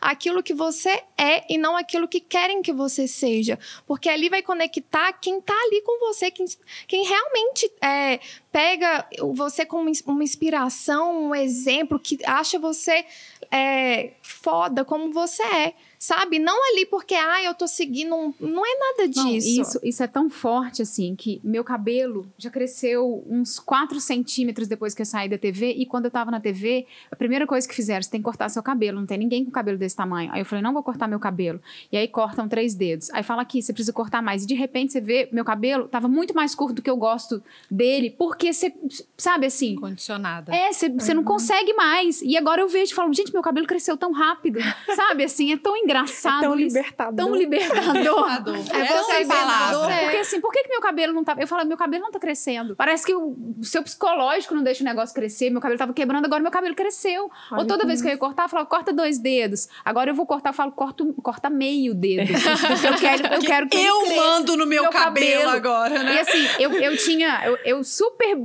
[0.00, 3.58] aquilo que você é e não aquilo que querem que você seja.
[3.86, 6.46] Porque ali vai conectar quem tá ali com você, quem,
[6.86, 8.20] quem realmente é,
[8.52, 13.04] pega você como uma inspiração, um exemplo, que acha você
[13.50, 16.38] é, foda como você é sabe?
[16.38, 18.34] Não ali porque, ah, eu tô seguindo um...
[18.38, 19.24] Não é nada disso.
[19.24, 24.68] Não, isso, isso é tão forte, assim, que meu cabelo já cresceu uns 4 centímetros
[24.68, 25.72] depois que eu saí da TV.
[25.72, 28.50] E quando eu tava na TV, a primeira coisa que fizeram, você tem que cortar
[28.50, 29.00] seu cabelo.
[29.00, 30.30] Não tem ninguém com cabelo desse tamanho.
[30.30, 31.58] Aí eu falei, não vou cortar meu cabelo.
[31.90, 33.08] E aí cortam três dedos.
[33.10, 34.44] Aí fala aqui, você precisa cortar mais.
[34.44, 37.42] E de repente você vê, meu cabelo tava muito mais curto do que eu gosto
[37.70, 38.10] dele.
[38.10, 38.74] Porque você,
[39.16, 39.76] sabe assim...
[39.76, 40.54] Condicionada.
[40.54, 41.16] É, você, você uhum.
[41.16, 42.20] não consegue mais.
[42.20, 44.60] E agora eu vejo e falo, gente, meu cabelo cresceu tão rápido.
[44.94, 46.44] sabe assim, é tão engraçado.
[46.44, 47.16] É tão libertador.
[47.16, 48.30] Tão libertador.
[48.30, 49.88] é tão libertador.
[50.02, 51.34] Porque assim, por que, que meu cabelo não tá.
[51.38, 52.76] Eu falo, meu cabelo não tá crescendo.
[52.76, 55.50] Parece que o seu psicológico não deixa o negócio crescer.
[55.50, 57.30] Meu cabelo tava quebrando, agora meu cabelo cresceu.
[57.50, 59.68] Olha Ou toda vez que eu ia cortar, eu falava, corta dois dedos.
[59.84, 62.32] Agora eu vou cortar, eu falo, corta, corta meio dedo.
[62.32, 66.02] Porque eu quero, eu quero que Eu ele mando no meu, meu cabelo, cabelo, agora,
[66.02, 66.14] né?
[66.14, 67.42] E assim, eu, eu tinha.
[67.44, 68.36] Eu, eu super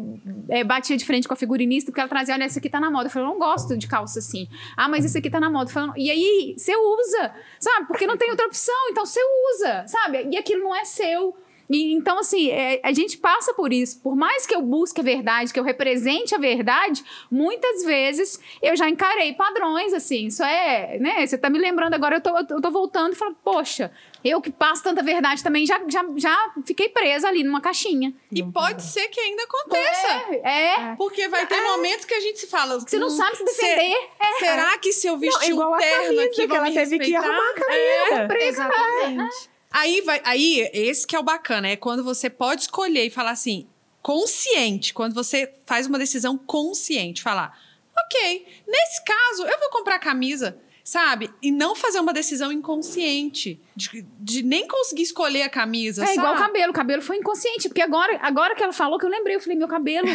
[0.49, 2.89] é, batia de frente com a figurinista, porque ela trazia, olha, essa aqui tá na
[2.89, 3.05] moda.
[3.05, 4.47] Eu falei, eu não gosto de calça assim.
[4.81, 5.69] Ah, mas esse aqui tá na moda.
[5.69, 7.87] Falei, e aí, você usa sabe?
[7.87, 9.19] Porque não tem outra opção, então você
[9.53, 10.27] usa, sabe?
[10.31, 11.35] E aquilo não é seu.
[11.69, 14.01] E, então, assim, é, a gente passa por isso.
[14.01, 18.75] Por mais que eu busque a verdade, que eu represente a verdade, muitas vezes eu
[18.75, 20.25] já encarei padrões, assim.
[20.25, 21.27] Isso é, né?
[21.27, 23.91] Você tá me lembrando agora, eu tô, eu tô voltando e falando, poxa,
[24.23, 28.13] eu que passo tanta verdade também já, já, já fiquei presa ali numa caixinha.
[28.31, 30.07] E pode ser que ainda aconteça.
[30.43, 30.91] É.
[30.91, 30.95] é.
[30.97, 31.71] Porque vai ter é.
[31.71, 32.79] momentos que a gente se fala.
[32.79, 33.91] Você não sabe se defender.
[33.91, 34.39] Se, é.
[34.39, 37.53] Será que se eu vestir não, um terno aqui, que ela teve que arrumar a
[37.53, 38.33] camisa.
[38.33, 39.49] É, exatamente.
[39.71, 43.31] Aí, vai, aí, esse que é o bacana, é quando você pode escolher e falar
[43.31, 43.67] assim,
[44.01, 47.55] consciente, quando você faz uma decisão consciente, falar,
[47.95, 51.29] ok, nesse caso, eu vou comprar camisa, sabe?
[51.39, 56.17] E não fazer uma decisão inconsciente, de, de nem conseguir escolher a camisa, É sabe?
[56.17, 59.09] igual o cabelo, o cabelo foi inconsciente, porque agora, agora que ela falou que eu
[59.09, 60.07] lembrei, eu falei, meu cabelo,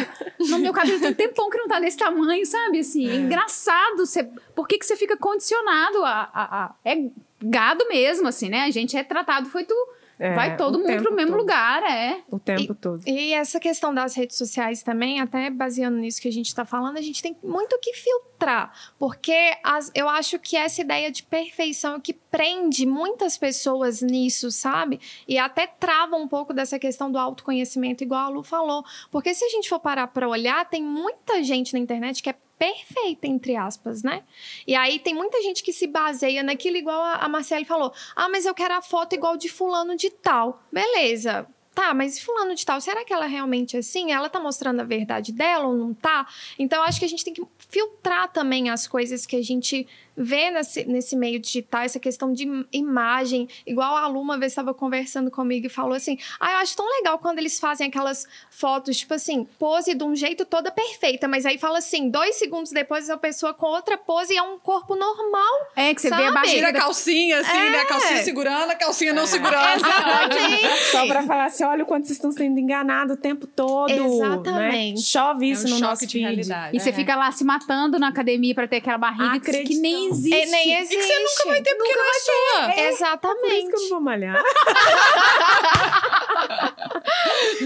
[0.49, 2.79] no meu cabelo tem um tempão que não tá desse tamanho, sabe?
[2.79, 3.15] Assim, é.
[3.15, 7.09] engraçado, você, por que que você fica condicionado a, a, a é
[7.41, 8.63] gado mesmo, assim, né?
[8.63, 9.75] A gente é tratado, foi tu.
[10.17, 11.41] É, vai todo mundo pro mesmo todo.
[11.41, 12.21] lugar, é.
[12.31, 13.01] O tempo e, todo.
[13.05, 16.97] E essa questão das redes sociais também, até baseando nisso que a gente está falando,
[16.97, 18.71] a gente tem muito que filtrar.
[18.97, 24.51] Porque as, eu acho que essa ideia de perfeição é que prende muitas pessoas nisso,
[24.51, 24.99] sabe?
[25.27, 28.83] E até trava um pouco dessa questão do autoconhecimento, igual a Lu falou.
[29.11, 32.35] Porque se a gente for parar para olhar, tem muita gente na internet que é
[32.57, 34.23] perfeita, entre aspas, né?
[34.65, 37.93] E aí tem muita gente que se baseia naquilo, igual a, a Marcele falou.
[38.15, 40.63] Ah, mas eu quero a foto igual de fulano de tal.
[40.71, 41.47] Beleza.
[41.75, 44.13] Tá, mas fulano de tal, será que ela realmente é assim?
[44.13, 46.25] Ela tá mostrando a verdade dela ou não tá?
[46.57, 50.51] Então, acho que a gente tem que filtrar também as coisas que a gente vê
[50.51, 53.47] nesse, nesse meio digital, essa questão de imagem.
[53.65, 56.87] Igual a Lu uma vez estava conversando comigo e falou assim: Ah, eu acho tão
[56.97, 61.45] legal quando eles fazem aquelas fotos, tipo assim, pose de um jeito toda perfeita, mas
[61.45, 64.95] aí fala assim, dois segundos depois a pessoa com outra pose e é um corpo
[64.95, 65.71] normal.
[65.75, 66.23] É, que você sabe?
[66.23, 66.55] vê a barriga.
[66.55, 67.69] Tira a calcinha, assim, é.
[67.69, 67.79] né?
[67.79, 69.27] A calcinha segurando, a calcinha não é.
[69.27, 69.85] segurando.
[69.85, 70.83] Exatamente.
[70.91, 73.89] Só pra falar assim: olha o quanto vocês estão sendo enganados o tempo todo.
[73.89, 73.95] Né?
[73.95, 74.95] Exatamente.
[74.95, 75.01] Né?
[75.01, 76.75] Chove isso é um no nosso de realidade.
[76.75, 76.93] E você é.
[76.93, 80.33] fica lá se matando na academia pra ter aquela barriga que nem existe.
[80.33, 80.95] É, nem existe.
[80.95, 82.73] E que você nunca vai ter porque nunca não é sua.
[82.73, 83.41] É, Exatamente.
[83.41, 84.41] Por isso que eu não vou malhar.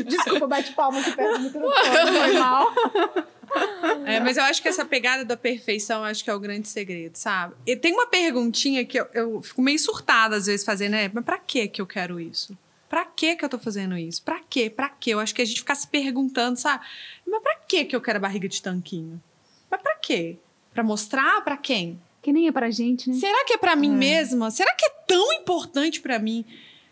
[0.06, 2.74] Desculpa, bate palma que perto do microfone, foi mal.
[4.06, 7.16] É, mas eu acho que essa pegada da perfeição acho que é o grande segredo,
[7.16, 7.56] sabe?
[7.66, 11.10] E tem uma perguntinha que eu, eu fico meio surtada às vezes fazendo, né?
[11.14, 12.58] Mas pra que que eu quero isso?
[12.88, 14.22] Pra que que eu tô fazendo isso?
[14.24, 14.70] Pra quê?
[14.70, 15.12] Pra quê?
[15.12, 16.84] Eu acho que a gente fica se perguntando, sabe?
[17.26, 19.22] Mas pra que que eu quero a barriga de tanquinho?
[19.70, 20.38] Mas pra quê?
[20.74, 22.00] Pra mostrar pra quem?
[22.22, 23.16] Que nem é pra gente, né?
[23.16, 23.96] Será que é pra mim é.
[23.96, 24.52] mesma?
[24.52, 26.46] Será que é tão importante para mim?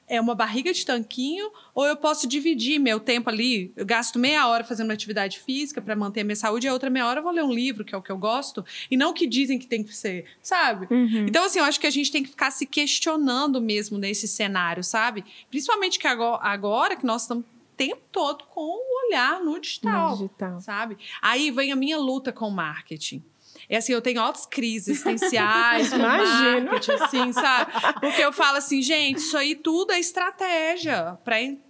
[0.09, 3.73] É uma barriga de tanquinho ou eu posso dividir meu tempo ali?
[3.75, 6.73] Eu gasto meia hora fazendo uma atividade física para manter a minha saúde e a
[6.73, 8.95] outra meia hora eu vou ler um livro, que é o que eu gosto, e
[8.95, 10.87] não o que dizem que tem que ser, sabe?
[10.89, 11.25] Uhum.
[11.27, 14.81] Então, assim, eu acho que a gente tem que ficar se questionando mesmo nesse cenário,
[14.81, 15.25] sabe?
[15.49, 20.11] Principalmente que agora, agora que nós estamos o tempo todo com o olhar no digital,
[20.11, 20.97] no digital, sabe?
[21.21, 23.21] Aí vem a minha luta com o marketing
[23.69, 27.71] É assim, eu tenho altas crises existenciais marketing, assim, sabe?
[27.99, 31.19] Porque eu falo assim, gente, isso aí tudo é estratégia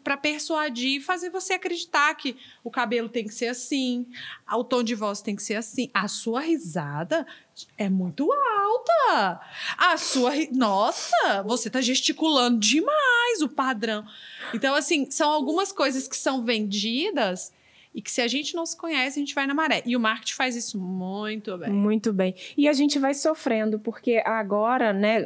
[0.04, 4.06] pra persuadir e fazer você acreditar que o cabelo tem que ser assim,
[4.52, 5.90] o tom de voz tem que ser assim.
[5.92, 7.26] A sua risada
[7.78, 9.42] é muito alta.
[9.78, 10.32] A sua.
[10.52, 14.06] Nossa, você tá gesticulando demais o padrão.
[14.54, 17.52] Então, assim, são algumas coisas que são vendidas
[17.98, 19.82] e que se a gente não se conhece, a gente vai na maré.
[19.84, 21.72] E o marketing faz isso muito bem.
[21.72, 22.36] Muito bem.
[22.56, 25.24] E a gente vai sofrendo, porque agora, né,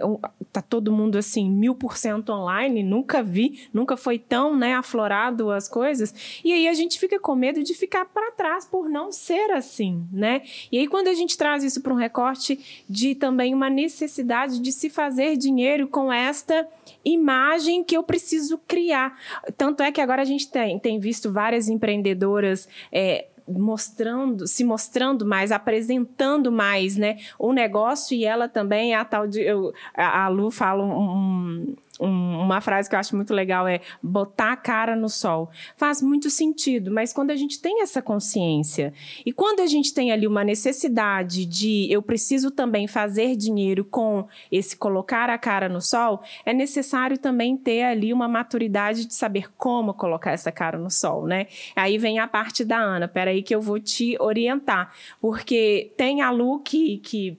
[0.53, 5.51] tá todo mundo assim, mil por cento online, nunca vi, nunca foi tão, né, aflorado
[5.51, 6.41] as coisas.
[6.45, 10.07] E aí a gente fica com medo de ficar para trás por não ser assim,
[10.09, 10.41] né?
[10.71, 14.71] E aí quando a gente traz isso para um recorte de também uma necessidade de
[14.71, 16.65] se fazer dinheiro com esta
[17.03, 19.19] imagem que eu preciso criar.
[19.57, 22.60] Tanto é que agora a gente tem, tem visto várias empreendedoras
[22.91, 28.15] é, mostrando, se mostrando mais, apresentando mais, né, o negócio.
[28.15, 32.59] E ela também é a tal de, eu, a, a Lu fala um, um, uma
[32.59, 35.49] frase que eu acho muito legal é botar a cara no sol.
[35.77, 38.93] Faz muito sentido, mas quando a gente tem essa consciência
[39.25, 44.27] e quando a gente tem ali uma necessidade de eu preciso também fazer dinheiro com
[44.51, 49.51] esse colocar a cara no sol, é necessário também ter ali uma maturidade de saber
[49.55, 51.47] como colocar essa cara no sol, né?
[51.75, 56.31] Aí vem a parte da Ana, peraí que eu vou te orientar, porque tem a
[56.31, 57.37] Lu que, que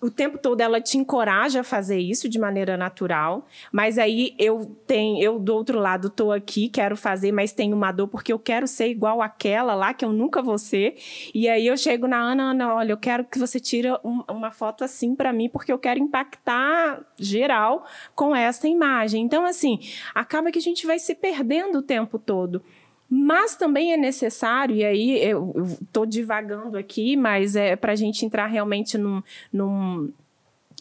[0.00, 4.66] o tempo todo ela te encoraja a fazer isso de maneira natural, mas aí eu
[4.86, 8.38] tenho, eu do outro lado tô aqui, quero fazer, mas tenho uma dor porque eu
[8.38, 10.96] quero ser igual aquela lá que eu nunca vou ser.
[11.34, 14.50] E aí eu chego na Ana, Ana, olha, eu quero que você tire um- uma
[14.50, 17.84] foto assim para mim porque eu quero impactar geral
[18.14, 19.22] com essa imagem.
[19.22, 19.78] Então assim,
[20.14, 22.62] acaba que a gente vai se perdendo o tempo todo.
[23.08, 28.24] Mas também é necessário, e aí eu estou divagando aqui, mas é para a gente
[28.24, 30.12] entrar realmente num, num-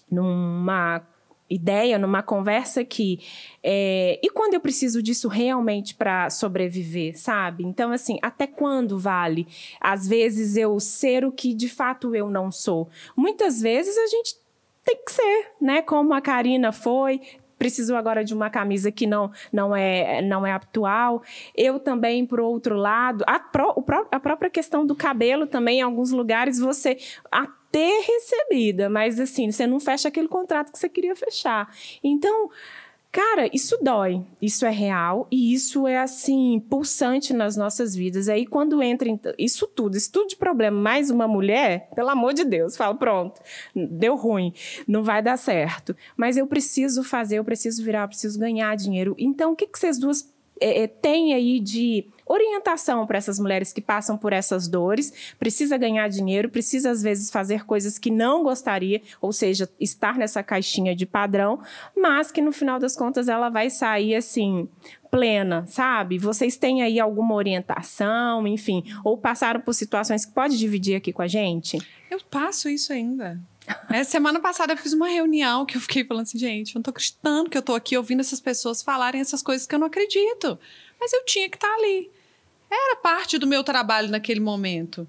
[0.09, 1.01] numa
[1.49, 3.19] ideia, numa conversa que.
[3.61, 7.63] é, e quando eu preciso disso realmente para sobreviver, sabe?
[7.63, 9.45] Então, assim, até quando vale?
[9.79, 12.89] Às vezes eu ser o que de fato eu não sou.
[13.15, 14.35] Muitas vezes a gente
[14.83, 15.81] tem que ser, né?
[15.81, 17.21] Como a Karina foi.
[17.57, 21.21] Precisou agora de uma camisa que não, não, é, não é atual.
[21.55, 25.79] Eu também, por outro lado, a, pró- o pró- a própria questão do cabelo também,
[25.79, 26.97] em alguns lugares, você
[27.31, 31.73] até recebida, mas assim, você não fecha aquele contrato que você queria fechar.
[32.03, 32.49] Então,
[33.13, 38.27] cara, isso dói, isso é real e isso é assim, pulsante nas nossas vidas.
[38.27, 42.43] Aí quando entra isso tudo, isso tudo de problema, mais uma mulher, pelo amor de
[42.43, 43.39] Deus, fala, pronto,
[43.75, 44.51] deu ruim,
[44.87, 45.95] não vai dar certo.
[46.17, 49.15] Mas eu preciso fazer, eu preciso virar, eu preciso ganhar dinheiro.
[49.19, 53.73] Então, o que, que vocês duas é, é, têm aí de orientação para essas mulheres
[53.73, 58.43] que passam por essas dores, precisa ganhar dinheiro, precisa às vezes fazer coisas que não
[58.43, 61.59] gostaria, ou seja, estar nessa caixinha de padrão,
[61.95, 64.67] mas que no final das contas ela vai sair assim
[65.11, 66.17] plena, sabe?
[66.17, 71.21] Vocês têm aí alguma orientação, enfim, ou passaram por situações que pode dividir aqui com
[71.21, 71.77] a gente?
[72.09, 73.39] Eu passo isso ainda.
[73.89, 76.83] É, semana passada eu fiz uma reunião que eu fiquei falando assim, gente, eu não
[76.83, 79.87] tô acreditando que eu tô aqui ouvindo essas pessoas falarem essas coisas que eu não
[79.87, 80.59] acredito.
[80.99, 82.09] Mas eu tinha que estar ali.
[82.69, 85.07] Era parte do meu trabalho naquele momento.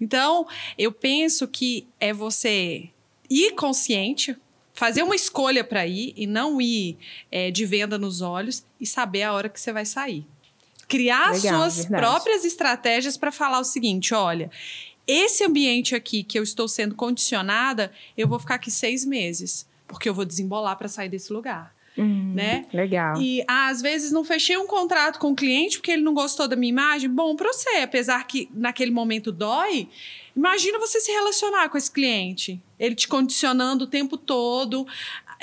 [0.00, 2.88] Então, eu penso que é você
[3.28, 4.36] ir consciente,
[4.72, 6.96] fazer uma escolha para ir e não ir
[7.30, 10.26] é, de venda nos olhos e saber a hora que você vai sair.
[10.88, 12.02] Criar Legal, suas verdade.
[12.02, 14.50] próprias estratégias para falar o seguinte: olha,
[15.06, 20.08] esse ambiente aqui que eu estou sendo condicionada, eu vou ficar aqui seis meses, porque
[20.08, 21.74] eu vou desembolar para sair desse lugar.
[21.96, 22.66] Né?
[22.74, 23.18] Legal.
[23.18, 26.46] E ah, às vezes não fechei um contrato com o cliente porque ele não gostou
[26.46, 27.08] da minha imagem.
[27.08, 29.88] Bom, para você, apesar que naquele momento dói,
[30.36, 32.60] imagina você se relacionar com esse cliente.
[32.78, 34.86] Ele te condicionando o tempo todo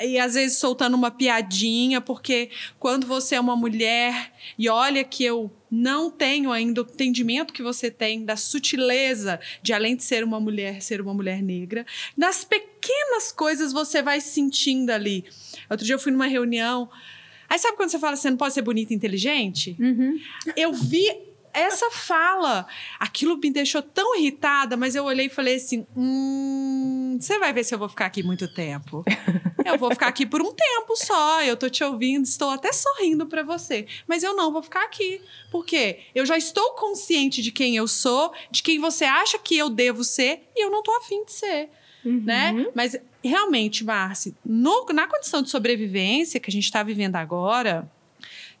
[0.00, 5.24] e às vezes soltando uma piadinha, porque quando você é uma mulher e olha que
[5.24, 10.24] eu não tenho ainda o entendimento que você tem da sutileza de além de ser
[10.24, 15.24] uma mulher, ser uma mulher negra, nas pequenas coisas você vai sentindo ali.
[15.70, 16.88] Outro dia eu fui numa reunião.
[17.48, 19.76] Aí sabe quando você fala você não pode ser bonita e inteligente?
[19.78, 20.18] Uhum.
[20.56, 21.06] Eu vi
[21.54, 22.66] essa fala.
[22.98, 26.73] Aquilo me deixou tão irritada, mas eu olhei e falei assim: hum,
[27.20, 29.04] você vai ver se eu vou ficar aqui muito tempo.
[29.64, 31.42] Eu vou ficar aqui por um tempo só.
[31.42, 33.86] Eu tô te ouvindo, estou até sorrindo para você.
[34.06, 35.22] Mas eu não vou ficar aqui.
[35.50, 36.00] Por quê?
[36.14, 40.04] Eu já estou consciente de quem eu sou, de quem você acha que eu devo
[40.04, 41.70] ser, e eu não tô afim de ser
[42.04, 42.52] né?
[42.74, 42.94] Mas
[43.24, 47.90] realmente, Marci, no- na condição de sobrevivência que a gente está vivendo agora,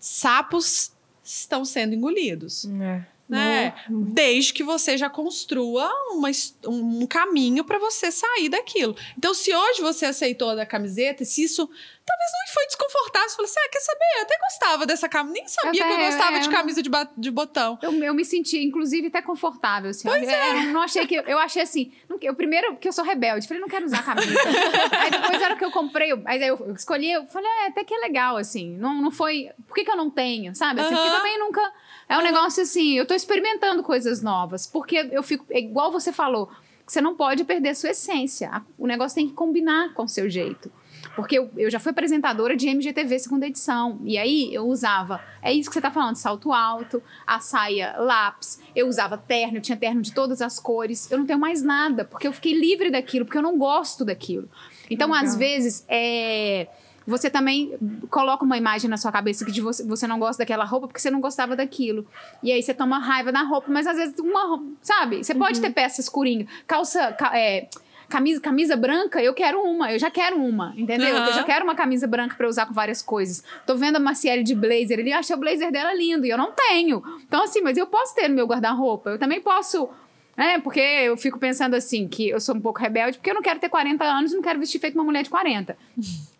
[0.00, 0.92] sapos
[1.22, 2.64] estão sendo engolidos.
[2.80, 3.04] É.
[3.28, 3.74] né?
[3.88, 6.30] Desde que você já construa uma,
[6.66, 8.96] um caminho para você sair daquilo.
[9.16, 11.68] Então, se hoje você aceitou a da camiseta, se isso
[12.06, 14.04] talvez não foi desconfortável, você falou assim: ah, quer saber?
[14.16, 16.90] Eu até gostava dessa camisa, nem sabia até, que eu gostava é, de camisa de,
[17.16, 17.78] de botão.
[17.82, 19.90] Eu, eu me senti, inclusive, até confortável.
[19.90, 20.06] Assim.
[20.06, 20.66] Pois eu, é.
[20.66, 21.14] eu não achei que.
[21.14, 21.92] Eu achei assim.
[22.08, 24.38] Não, eu primeiro, que eu sou rebelde, falei, não quero usar camisa.
[24.98, 27.94] aí depois era que eu comprei, mas aí eu escolhi, eu falei, é, até que
[27.94, 28.76] é legal, assim.
[28.76, 29.50] Não, não foi.
[29.66, 30.54] Por que, que eu não tenho?
[30.54, 30.80] Sabe?
[30.80, 31.72] Assim, Porque também nunca.
[32.06, 34.66] É um negócio assim, eu tô experimentando coisas novas.
[34.66, 35.46] Porque eu fico.
[35.50, 36.50] É igual você falou,
[36.86, 38.62] você não pode perder sua essência.
[38.78, 40.70] O negócio tem que combinar com o seu jeito.
[41.14, 44.00] Porque eu, eu já fui apresentadora de MGTV segunda edição.
[44.04, 45.20] E aí eu usava.
[45.42, 48.60] É isso que você tá falando: salto alto, a saia lápis.
[48.74, 51.10] Eu usava terno, eu tinha terno de todas as cores.
[51.10, 54.48] Eu não tenho mais nada, porque eu fiquei livre daquilo, porque eu não gosto daquilo.
[54.90, 55.24] Então, Legal.
[55.24, 56.66] às vezes, é
[57.06, 57.76] você também
[58.08, 61.00] coloca uma imagem na sua cabeça que de você, você não gosta daquela roupa porque
[61.00, 62.06] você não gostava daquilo.
[62.42, 65.22] E aí você toma raiva da roupa, mas às vezes uma, sabe?
[65.22, 65.66] Você pode uhum.
[65.66, 67.68] ter peças escurinhas, calça, é,
[68.08, 71.14] camisa, camisa branca, eu quero uma, eu já quero uma, entendeu?
[71.14, 71.26] Uhum.
[71.26, 73.42] Eu já quero uma camisa branca para usar com várias coisas.
[73.66, 76.52] Tô vendo a Maciele de blazer, ele acha o blazer dela lindo e eu não
[76.52, 77.02] tenho.
[77.26, 79.88] Então assim, mas eu posso ter no meu guarda-roupa, eu também posso
[80.36, 83.42] é, porque eu fico pensando assim, que eu sou um pouco rebelde, porque eu não
[83.42, 85.76] quero ter 40 anos e não quero vestir feito uma mulher de 40.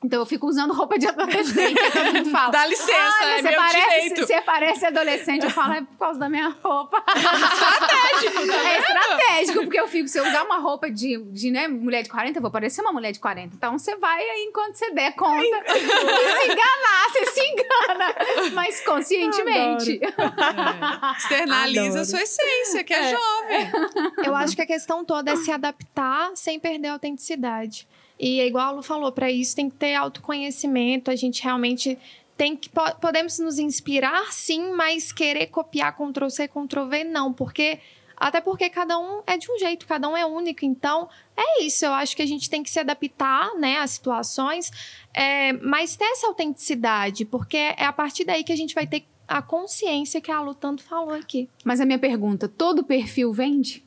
[0.04, 2.50] Então eu fico usando roupa de adolescente, todo mundo fala.
[2.50, 4.26] Dá licença, é você meu parece, direito.
[4.26, 7.02] Você parece adolescente, eu falo, é por causa da minha roupa.
[7.14, 8.74] estratégico, né?
[8.74, 12.10] É estratégico, porque eu fico, se eu usar uma roupa de, de né, mulher de
[12.10, 13.54] 40, eu vou parecer uma mulher de 40.
[13.54, 15.42] Então você vai aí enquanto você der conta.
[15.42, 18.14] se enganar, você se engana.
[18.52, 20.00] Mas conscientemente.
[20.02, 20.08] É.
[21.16, 22.00] Externaliza Adoro.
[22.00, 23.10] a sua essência, que é, é.
[23.10, 23.83] jovem.
[24.24, 27.86] Eu acho que a questão toda é se adaptar sem perder a autenticidade.
[28.18, 31.98] E é igual a Lu falou, para isso tem que ter autoconhecimento, a gente realmente
[32.36, 32.68] tem que
[33.00, 37.80] podemos nos inspirar sim, mas querer copiar Ctrl C, Ctrl V não, porque
[38.16, 40.64] até porque cada um é de um jeito, cada um é único.
[40.64, 41.84] Então, é isso.
[41.84, 44.70] Eu acho que a gente tem que se adaptar né, às situações,
[45.12, 49.04] é, mas ter essa autenticidade, porque é a partir daí que a gente vai ter
[49.26, 51.48] a consciência que a Lu tanto falou aqui.
[51.64, 53.84] Mas a minha pergunta: todo perfil vende?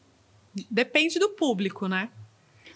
[0.69, 2.09] Depende do público, né?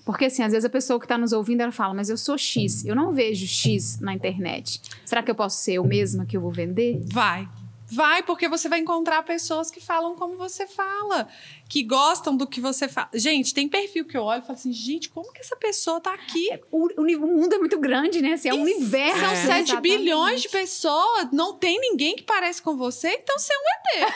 [0.06, 2.38] Porque, assim, às vezes a pessoa que está nos ouvindo, ela fala, mas eu sou
[2.38, 4.82] X, eu não vejo X na internet.
[5.06, 7.00] Será que eu posso ser eu mesma que eu vou vender?
[7.06, 7.48] Vai.
[7.86, 11.28] Vai, porque você vai encontrar pessoas que falam como você fala,
[11.72, 13.08] que gostam do que você fala.
[13.14, 16.14] Gente, tem perfil que eu olho e falo assim, gente, como que essa pessoa tá
[16.14, 16.52] aqui?
[16.52, 18.34] É, o, o, o mundo é muito grande, né?
[18.34, 19.22] Assim, é um universo.
[19.22, 19.36] São é.
[19.36, 19.82] 7 Exatamente.
[19.82, 24.14] bilhões de pessoas, não tem ninguém que parece com você, então você é um ET.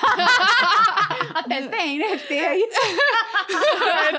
[1.33, 2.17] Até tem, né?
[2.27, 2.69] Tem aí.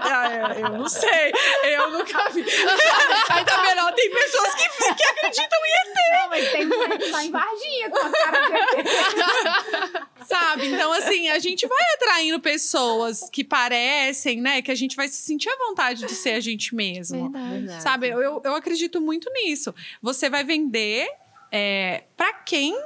[0.06, 1.32] É, eu não sei,
[1.64, 2.44] eu nunca vi.
[3.30, 5.94] Ainda melhor, tem pessoas que, que acreditam em ET.
[6.12, 10.15] Não, mas tem que tá em Varginha com a cara de ET.
[10.26, 10.66] Sabe?
[10.66, 14.62] Então, assim, a gente vai atraindo pessoas que parecem, né?
[14.62, 17.30] Que a gente vai se sentir à vontade de ser a gente mesmo.
[17.30, 17.82] Verdade.
[17.82, 18.08] Sabe?
[18.08, 19.74] Eu, eu acredito muito nisso.
[20.02, 21.08] Você vai vender
[21.50, 22.76] é, para quem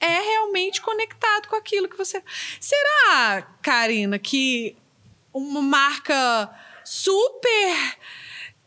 [0.00, 2.22] é realmente conectado com aquilo que você.
[2.60, 4.76] Será, Karina, que
[5.32, 6.50] uma marca
[6.84, 7.96] super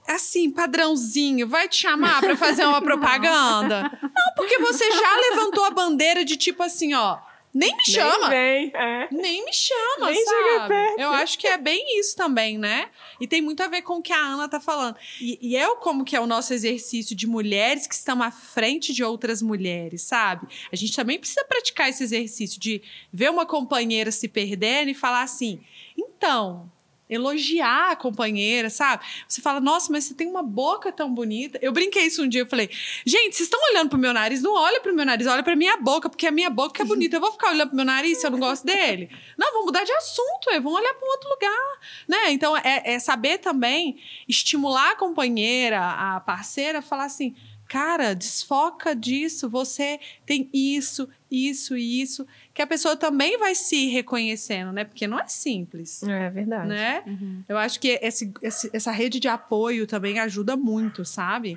[0.07, 3.91] assim, padrãozinho, vai te chamar para fazer uma propaganda?
[4.01, 7.19] Não, porque você já levantou a bandeira de tipo assim, ó.
[7.53, 8.29] Nem me chama.
[8.29, 9.07] Nem, vem, é.
[9.11, 11.01] Nem me chama, Nem sabe?
[11.01, 12.89] Eu acho que é bem isso também, né?
[13.19, 14.95] E tem muito a ver com o que a Ana tá falando.
[15.19, 18.93] E, e é como que é o nosso exercício de mulheres que estão à frente
[18.93, 20.47] de outras mulheres, sabe?
[20.71, 22.81] A gente também precisa praticar esse exercício de
[23.11, 25.59] ver uma companheira se perdendo e falar assim:
[25.97, 26.71] então,
[27.09, 29.03] elogiar a companheira, sabe?
[29.27, 31.57] Você fala, nossa, mas você tem uma boca tão bonita.
[31.61, 32.69] Eu brinquei isso um dia, eu falei,
[33.05, 34.41] gente, vocês estão olhando pro meu nariz?
[34.41, 37.15] Não olha pro meu nariz, olha pra minha boca, porque a minha boca é bonita.
[37.15, 39.09] Eu vou ficar olhando pro meu nariz se eu não gosto dele?
[39.37, 42.31] Não, vamos mudar de assunto, é, vamos olhar para outro lugar, né?
[42.31, 47.35] Então, é, é saber também estimular a companheira, a parceira, falar assim,
[47.67, 52.25] cara, desfoca disso, você tem isso, isso e isso,
[52.57, 54.83] que a pessoa também vai se reconhecendo, né?
[54.83, 56.01] Porque não é simples.
[56.01, 56.67] É verdade.
[56.67, 57.03] Né?
[57.05, 57.43] Uhum.
[57.47, 61.55] Eu acho que esse, esse, essa rede de apoio também ajuda muito, sabe?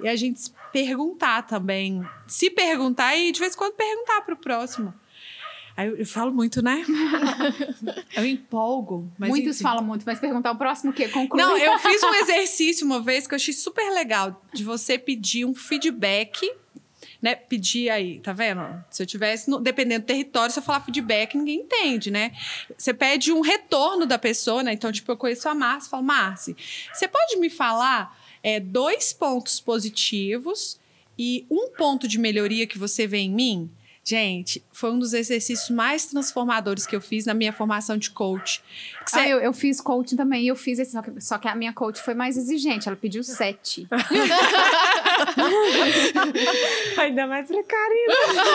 [0.00, 2.06] E a gente perguntar também.
[2.28, 4.94] Se perguntar e de vez em quando perguntar para o próximo.
[5.76, 6.84] Aí eu, eu, falo muito, né?
[8.14, 9.10] eu empolgo.
[9.18, 9.62] Muitos enfim.
[9.64, 11.08] falam muito, mas perguntar o próximo o quê?
[11.08, 11.42] Conclui.
[11.42, 15.44] Não, eu fiz um exercício uma vez que eu achei super legal de você pedir
[15.44, 16.48] um feedback
[17.22, 18.84] né, pedir aí, tá vendo?
[18.90, 22.32] Se eu tivesse, no, dependendo do território, se eu falar feedback, ninguém entende, né?
[22.76, 24.72] Você pede um retorno da pessoa, né?
[24.72, 26.56] Então, tipo, eu conheço a Márcia, falo, Márcia,
[26.92, 30.80] você pode me falar é, dois pontos positivos
[31.16, 33.70] e um ponto de melhoria que você vê em mim?
[34.04, 38.60] Gente, foi um dos exercícios mais transformadores que eu fiz na minha formação de coach.
[39.08, 41.46] Que Ah, eu, eu fiz coaching também, e eu fiz esse, só que, só que
[41.46, 43.86] a minha coach foi mais exigente, ela pediu sete.
[46.98, 48.14] Ainda mais pra Karina.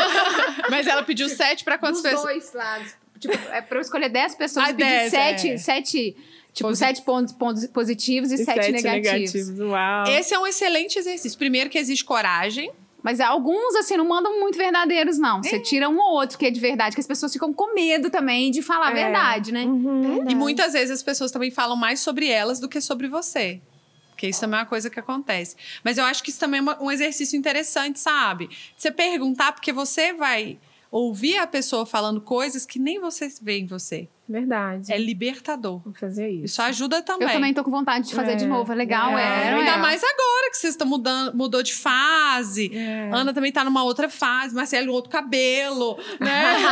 [0.70, 2.34] Mas ela pediu sete para quantas Dos pessoas?
[2.34, 2.93] dois lados.
[3.20, 5.58] Tipo, é pra eu escolher dez pessoas Ah, e pedir dez, sete, é.
[5.58, 6.16] sete,
[6.54, 9.60] tipo, Posi- sete pontos, pontos positivos e, sete, negativos.
[9.60, 10.08] Uau.
[10.08, 11.38] Esse é um excelente exercício.
[11.38, 12.72] Primeiro que exige coragem.
[13.08, 15.41] Mas alguns, assim, não mandam muito verdadeiros, não.
[15.41, 18.10] Você tira um ou outro que é de verdade, que as pessoas ficam com medo
[18.10, 18.95] também de falar a É.
[18.95, 19.64] verdade, né?
[19.64, 20.30] Uhum.
[20.30, 23.62] E muitas vezes as pessoas também falam mais sobre elas do que sobre você.
[24.10, 25.55] Porque isso também é uma coisa que acontece.
[25.86, 28.49] Mas eu acho que isso também é um exercício interessante, sabe?
[28.76, 30.58] Você perguntar, porque você vai
[30.91, 34.10] ouvir a pessoa falando coisas que nem você vê em você.
[34.30, 34.92] Verdade.
[34.92, 35.80] É libertador.
[35.84, 36.46] Vou fazer isso.
[36.46, 37.28] Isso ajuda também.
[37.28, 38.36] Eu também tô com vontade de fazer É.
[38.36, 38.72] de novo.
[38.72, 39.22] É legal, é.
[39.24, 39.54] É.
[39.54, 39.78] Ainda é?
[39.78, 42.70] mais agora que vocês estão mudando, mudou de fase.
[42.76, 43.10] É.
[43.14, 46.56] Ana também tá numa outra fase, Marcelo, outro cabelo, né?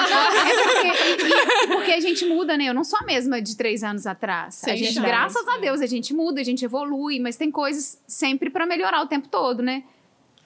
[0.86, 2.66] É porque, porque a gente muda, né?
[2.66, 4.62] Eu não sou a mesma de três anos atrás.
[4.64, 5.08] a Sim, gente, verdade.
[5.08, 9.02] graças a Deus, a gente muda, a gente evolui, mas tem coisas sempre pra melhorar
[9.02, 9.84] o tempo todo, né?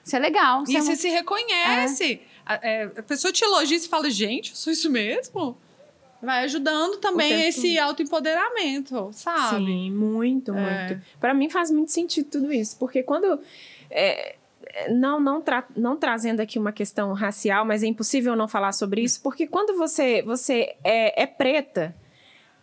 [0.04, 0.62] Isso é legal.
[0.62, 2.20] Isso E é você se reconhece.
[2.46, 5.56] A, é, a pessoa te elogia e fala, gente, eu sou isso mesmo?
[6.22, 9.64] Vai ajudando também esse autoempoderamento, sabe?
[9.66, 10.86] Sim, muito, É.
[10.88, 11.02] muito.
[11.18, 13.40] Pra mim faz muito sentido tudo isso, porque quando
[13.90, 18.46] é, é, não não, tra- não trazendo aqui uma questão racial, mas é impossível não
[18.46, 21.94] falar sobre isso, porque quando você você é, é preta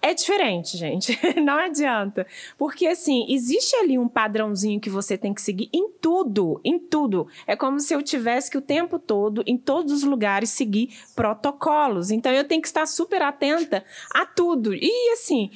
[0.01, 1.17] é diferente, gente.
[1.41, 2.25] Não adianta.
[2.57, 7.27] Porque, assim, existe ali um padrãozinho que você tem que seguir em tudo, em tudo.
[7.45, 12.11] É como se eu tivesse que o tempo todo, em todos os lugares, seguir protocolos.
[12.11, 13.83] Então, eu tenho que estar super atenta
[14.13, 14.73] a tudo.
[14.73, 15.49] E, assim,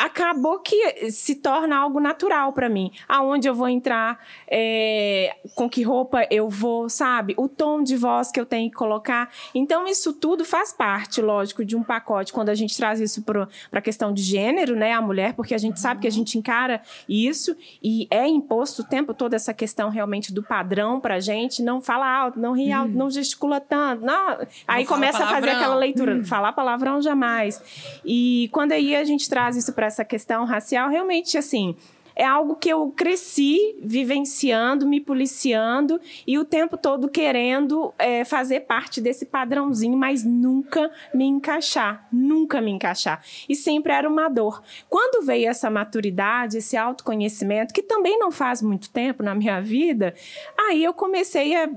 [0.00, 2.90] acabou que se torna algo natural para mim.
[3.06, 7.34] Aonde eu vou entrar, é, com que roupa eu vou, sabe?
[7.36, 9.30] O tom de voz que eu tenho que colocar.
[9.54, 12.32] Então, isso tudo faz parte, lógico, de um pacote.
[12.32, 14.92] Quando a gente traz isso para a questão de gênero, né?
[14.92, 18.84] A mulher, porque a gente sabe que a gente encara isso e é imposto o
[18.84, 21.62] tempo todo essa questão realmente do padrão pra gente.
[21.62, 24.04] Não fala alto, não ri alto, não gesticula tanto.
[24.04, 24.38] Não.
[24.66, 26.24] Aí fala começa a fazer aquela leitura.
[26.24, 27.62] Falar palavrão jamais.
[28.04, 31.76] E quando aí a gente traz isso para essa questão racial, realmente, assim,
[32.14, 38.60] é algo que eu cresci vivenciando, me policiando e o tempo todo querendo é, fazer
[38.60, 43.24] parte desse padrãozinho, mas nunca me encaixar, nunca me encaixar.
[43.48, 44.62] E sempre era uma dor.
[44.88, 50.14] Quando veio essa maturidade, esse autoconhecimento, que também não faz muito tempo na minha vida,
[50.58, 51.70] aí eu comecei a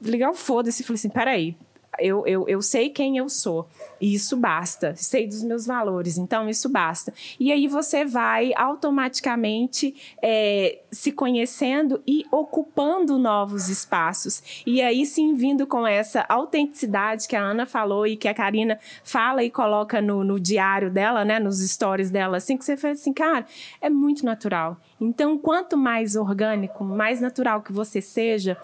[0.00, 1.56] ligar o foda-se e falei assim: peraí.
[1.98, 3.68] Eu, eu, eu sei quem eu sou,
[4.00, 4.94] e isso basta.
[4.96, 7.12] Sei dos meus valores, então isso basta.
[7.38, 14.62] E aí você vai automaticamente é, se conhecendo e ocupando novos espaços.
[14.66, 18.78] E aí sim, vindo com essa autenticidade que a Ana falou e que a Karina
[19.02, 22.94] fala e coloca no, no diário dela, né, nos stories dela, assim, que você fala
[22.94, 23.46] assim, cara,
[23.80, 24.76] é muito natural.
[25.00, 28.56] Então, quanto mais orgânico, mais natural que você seja,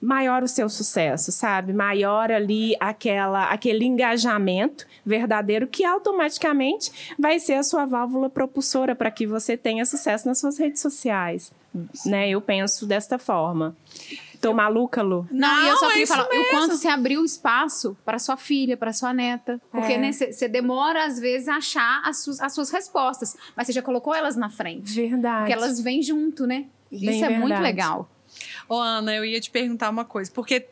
[0.00, 1.72] maior o seu sucesso, sabe?
[1.72, 9.10] Maior ali aquela, aquele engajamento verdadeiro que automaticamente vai ser a sua válvula propulsora para
[9.10, 11.52] que você tenha sucesso nas suas redes sociais,
[12.04, 12.28] né?
[12.28, 13.76] Eu penso desta forma.
[14.40, 15.26] Tô maluca, Lu?
[15.30, 16.50] Não, e eu só é queria isso falar o mesmo.
[16.50, 19.58] quanto você abriu espaço para sua filha, para sua neta.
[19.72, 19.98] Porque É.
[19.98, 23.34] né, você demora, às vezes, a achar as suas, as suas respostas.
[23.56, 24.92] Mas você já colocou elas na frente.
[24.94, 25.38] Verdade.
[25.38, 26.66] Porque elas vêm junto, né?
[26.90, 27.62] Bem Isso é muito verdade.
[27.62, 28.08] legal.
[28.68, 30.66] Ô, Ana, eu ia te perguntar uma coisa, porque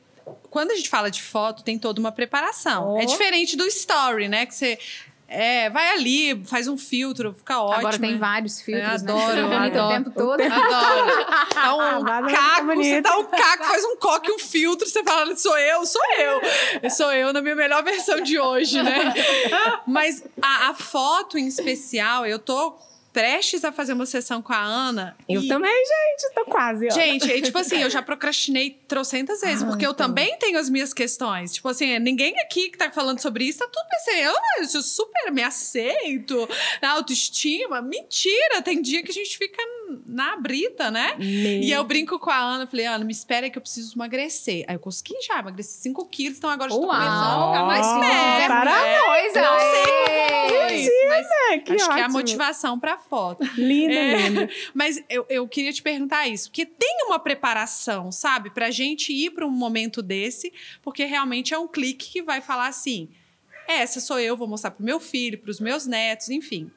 [0.50, 2.94] quando a gente fala de foto, tem toda uma preparação.
[2.94, 3.00] Oh.
[3.00, 4.46] É diferente do story, né?
[4.46, 4.78] Que você
[5.26, 7.78] é, vai ali, faz um filtro, fica ótimo.
[7.78, 8.18] Agora tem né?
[8.18, 9.12] vários filtros, Eu né?
[9.12, 9.86] adoro, bonita adoro.
[9.86, 10.40] o tempo todo.
[10.40, 12.04] Adoro.
[12.04, 15.34] Dá um ficar caco, você dá um caco, faz um coque, um filtro, você fala,
[15.36, 16.90] sou eu, sou eu.
[16.90, 19.12] Sou eu na minha melhor versão de hoje, né?
[19.86, 22.76] Mas a, a foto em especial, eu tô
[23.14, 25.16] prestes a fazer uma sessão com a Ana.
[25.28, 26.88] Eu e- também, gente, tô quase.
[26.88, 26.90] Ó.
[26.90, 30.08] Gente, é tipo assim, eu já procrastinei trocentas vezes, Ah, porque eu então.
[30.08, 31.52] também tenho as minhas questões.
[31.54, 34.34] Tipo assim, ninguém aqui que tá falando sobre isso tá tudo pensando, eu,
[34.74, 36.48] eu super me aceito,
[36.82, 37.80] na autoestima.
[37.80, 39.62] Mentira, tem dia que a gente fica
[40.06, 41.16] na brita, né?
[41.18, 44.64] E eu brinco com a Ana, falei, Ana, me espera que eu preciso emagrecer.
[44.68, 46.80] Aí eu consegui já, emagreci 5 quilos, então agora Uau!
[46.82, 48.48] começando a ficar mais Ó, perto.
[48.48, 49.34] parabéns!
[49.34, 50.80] Não sei como foi Ei!
[50.82, 52.12] isso, mas É, que acho que é a ótimo.
[52.18, 53.44] motivação pra foto.
[53.56, 54.28] Linda, É.
[54.28, 54.48] linda.
[54.74, 59.30] Mas eu, eu queria te perguntar isso, porque tem uma preparação, sabe, pra gente ir
[59.30, 63.08] pra um momento desse, porque realmente é um clique que vai falar assim:
[63.68, 66.70] essa sou eu, vou mostrar pro meu filho, pros meus netos, enfim.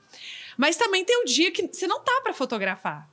[0.58, 3.08] Mas também tem o dia que você não tá pra fotografar.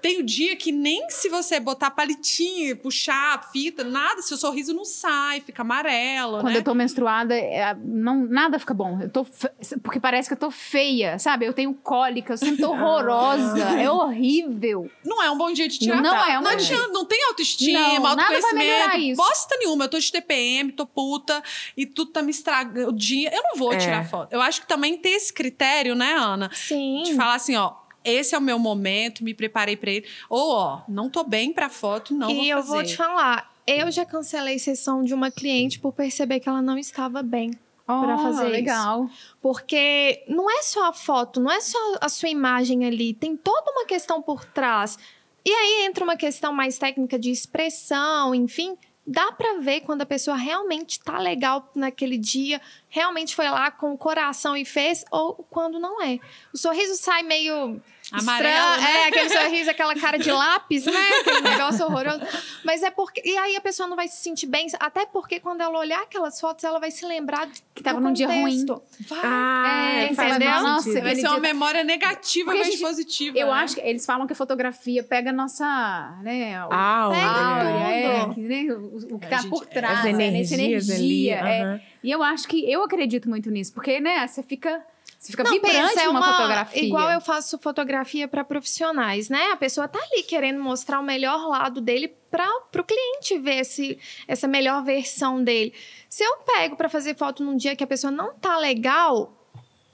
[0.00, 4.72] Tem o dia que nem se você botar palitinho, puxar a fita, nada, seu sorriso
[4.72, 6.58] não sai, fica amarelo, Quando né?
[6.58, 9.00] eu tô menstruada, é, não, nada fica bom.
[9.00, 9.50] Eu tô fe-
[9.82, 11.46] porque parece que eu tô feia, sabe?
[11.46, 13.58] Eu tenho cólica, eu sinto horrorosa.
[13.80, 14.90] é horrível.
[15.04, 16.74] Não é um bom dia de tirar Não é um não bom dia.
[16.76, 18.98] adianta, não tem autoestima, Não, nada vai melhorar autoconhecimento.
[18.98, 19.16] isso.
[19.28, 19.84] Bosta nenhuma.
[19.84, 21.42] Eu tô de TPM, tô puta
[21.76, 23.30] e tudo tá me estragando o dia.
[23.34, 23.76] Eu não vou É.
[23.78, 24.32] tirar foto.
[24.32, 26.50] Eu acho que também ter esse critério, né, Ana?
[26.54, 27.02] Sim.
[27.04, 27.72] De falar assim, ó.
[28.08, 30.06] Esse é o meu momento, me preparei pra ele.
[30.28, 32.68] Ou, ó, não tô bem pra foto, não vou e eu fazer.
[32.72, 36.78] vou te falar, eu já cancelei sessão de uma cliente por perceber que ela não
[36.78, 37.50] estava bem.
[37.86, 38.52] Pra Oh, fazer isso.
[38.52, 39.08] legal.
[39.40, 43.70] Porque não é só a foto, não é só a sua imagem ali, tem toda
[43.70, 44.98] uma questão por trás.
[45.44, 48.76] E aí entra uma questão mais técnica de expressão, enfim.
[49.06, 53.94] Dá pra ver quando a pessoa realmente tá legal naquele dia, realmente foi lá com
[53.94, 56.18] o coração e fez, ou quando não é.
[56.52, 57.80] O sorriso sai meio
[58.12, 58.98] Amarelo, estranho, né?
[59.00, 60.92] é aquele sorriso, aquela cara de lápis, né?
[61.20, 62.20] Aquele negócio horroroso.
[62.64, 63.22] Mas é porque.
[63.24, 66.40] E aí a pessoa não vai se sentir bem, até porque quando ela olhar aquelas
[66.40, 68.64] fotos, ela vai se lembrar de- Que tava num dia ruim.
[69.06, 69.20] Vai.
[69.22, 70.48] Ah, É, entendeu?
[70.50, 71.00] mais Nossa.
[71.00, 73.38] Vai ser uma dia- memória negativa, Porque a mas gente- positiva.
[73.38, 73.52] Eu né?
[73.52, 78.24] acho que eles falam que a fotografia pega a nossa, né, o- Ah, Pega olha.
[78.24, 78.32] tudo.
[78.32, 80.22] é, que, né, o, o que É, tá gente, por as trás, As é, nessa
[80.54, 80.94] energias energia.
[80.96, 81.28] ali.
[81.48, 81.62] é.
[81.62, 81.80] aham.
[82.02, 84.80] E eu acho que eu acredito muito nisso, porque né, você fica,
[85.18, 86.82] você fica Não, vibrante pensa, é numa uma- fotografia.
[86.84, 89.50] Igual eu faço fotografia para profissionais, né?
[89.52, 92.48] A pessoa tá ali querendo mostrar o melhor lado dele para
[92.78, 93.98] o cliente ver esse,
[94.28, 95.74] essa melhor versão dele.
[96.08, 99.34] Se eu pego para fazer foto num dia que a pessoa não tá legal,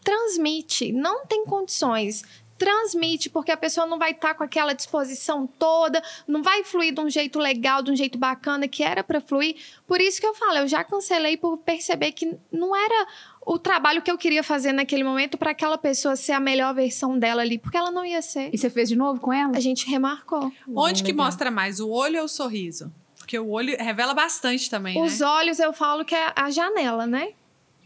[0.03, 2.23] transmite, não tem condições.
[2.57, 7.01] Transmite, porque a pessoa não vai estar com aquela disposição toda, não vai fluir de
[7.01, 9.57] um jeito legal, de um jeito bacana que era para fluir.
[9.89, 13.09] Por isso que eu falo, eu já cancelei por perceber que não era
[13.47, 17.19] o trabalho que eu queria fazer naquele momento para aquela pessoa ser a melhor versão
[17.19, 18.51] dela ali, porque ela não ia ser.
[18.53, 19.57] E você fez de novo com ela?
[19.57, 20.53] A gente remarcou.
[20.75, 22.93] Onde que mostra mais, o olho ou o sorriso?
[23.19, 25.27] Porque o olho revela bastante também, Os né?
[25.27, 27.31] olhos eu falo que é a janela, né?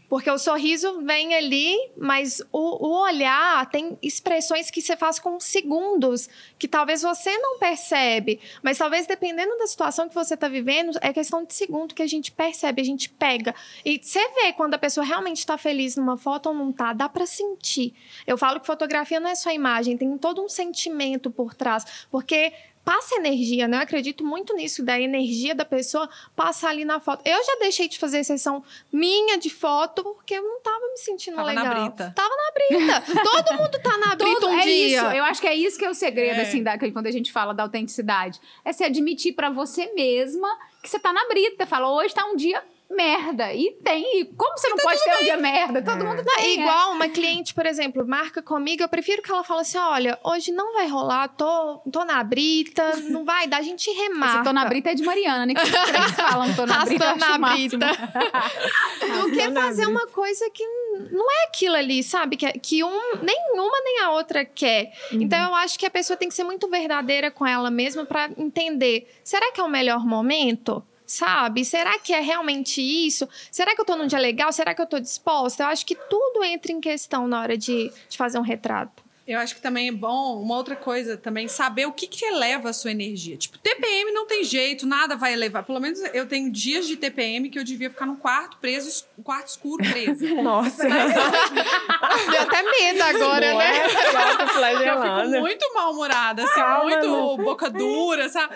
[0.09, 5.39] Porque o sorriso vem ali, mas o, o olhar tem expressões que você faz com
[5.39, 8.39] segundos, que talvez você não percebe.
[8.63, 12.07] Mas talvez dependendo da situação que você está vivendo, é questão de segundo que a
[12.07, 13.53] gente percebe, a gente pega.
[13.85, 17.07] E você vê quando a pessoa realmente está feliz numa foto ou não tá, dá
[17.07, 17.93] para sentir.
[18.25, 22.07] Eu falo que fotografia não é só imagem, tem todo um sentimento por trás.
[22.09, 22.51] Porque
[22.89, 23.77] passa energia, né?
[23.77, 27.21] Eu acredito muito nisso, da energia da pessoa passar ali na foto.
[27.23, 31.35] Eu já deixei de fazer sessão minha de foto porque eu não tava me sentindo
[31.35, 31.83] Tava na legal.
[31.83, 32.13] brita.
[32.15, 33.21] Tava na brita.
[33.23, 34.87] Todo mundo tá na brita Todo- um é dia.
[34.87, 35.05] isso.
[35.17, 36.41] Eu acho que é isso que é o segredo, É.
[36.41, 38.39] assim, da, quando a gente fala da autenticidade.
[38.65, 40.47] É se admitir pra você mesma
[40.81, 41.67] que você tá na brita.
[41.67, 43.53] Fala, hoje tá um dia merda.
[43.53, 44.19] E tem.
[44.21, 45.81] E como você não pode ter um dia merda?
[45.81, 46.03] Todo É.
[46.07, 46.45] mundo Não, tem.
[46.59, 46.61] é.
[46.61, 50.51] igual uma cliente, por exemplo, marca comigo, eu prefiro que ela fale assim: olha, hoje
[50.51, 54.35] não vai rolar, tô, tô na brita, não vai dar, a gente remarca.
[54.37, 55.53] Esse tô na brita é de Mariana, né?
[55.53, 57.11] Que os três falam tô na brita.
[57.11, 57.77] acho na brita.
[59.21, 60.63] do que fazer uma coisa que
[61.11, 62.35] não é aquilo ali, sabe?
[62.37, 64.91] Que, que um, nenhuma nem a outra quer.
[65.11, 65.21] Uhum.
[65.21, 68.29] Então eu acho que a pessoa tem que ser muito verdadeira com ela mesma para
[68.37, 70.83] entender: será que é o melhor momento?
[71.09, 71.65] Sabe?
[71.65, 73.27] Será que é realmente isso?
[73.51, 74.53] Será que eu tô num dia legal?
[74.53, 75.63] Será que eu tô disposta?
[75.63, 79.01] Eu acho que tudo entra em questão na hora de, de fazer um retrato.
[79.27, 82.69] Eu acho que também é bom, uma outra coisa também, saber o que, que eleva
[82.69, 83.37] a sua energia.
[83.37, 85.63] Tipo, TPM não tem jeito, nada vai elevar.
[85.63, 89.07] Pelo menos eu tenho dias de TPM que eu devia ficar no quarto preso, es-
[89.17, 90.27] um quarto escuro presa.
[90.43, 90.83] Nossa.
[92.31, 93.77] Deu até medo agora, né?
[94.13, 98.55] Ela tá Eu fico muito mal-humorada, assim, Calma, muito boca dura, sabe?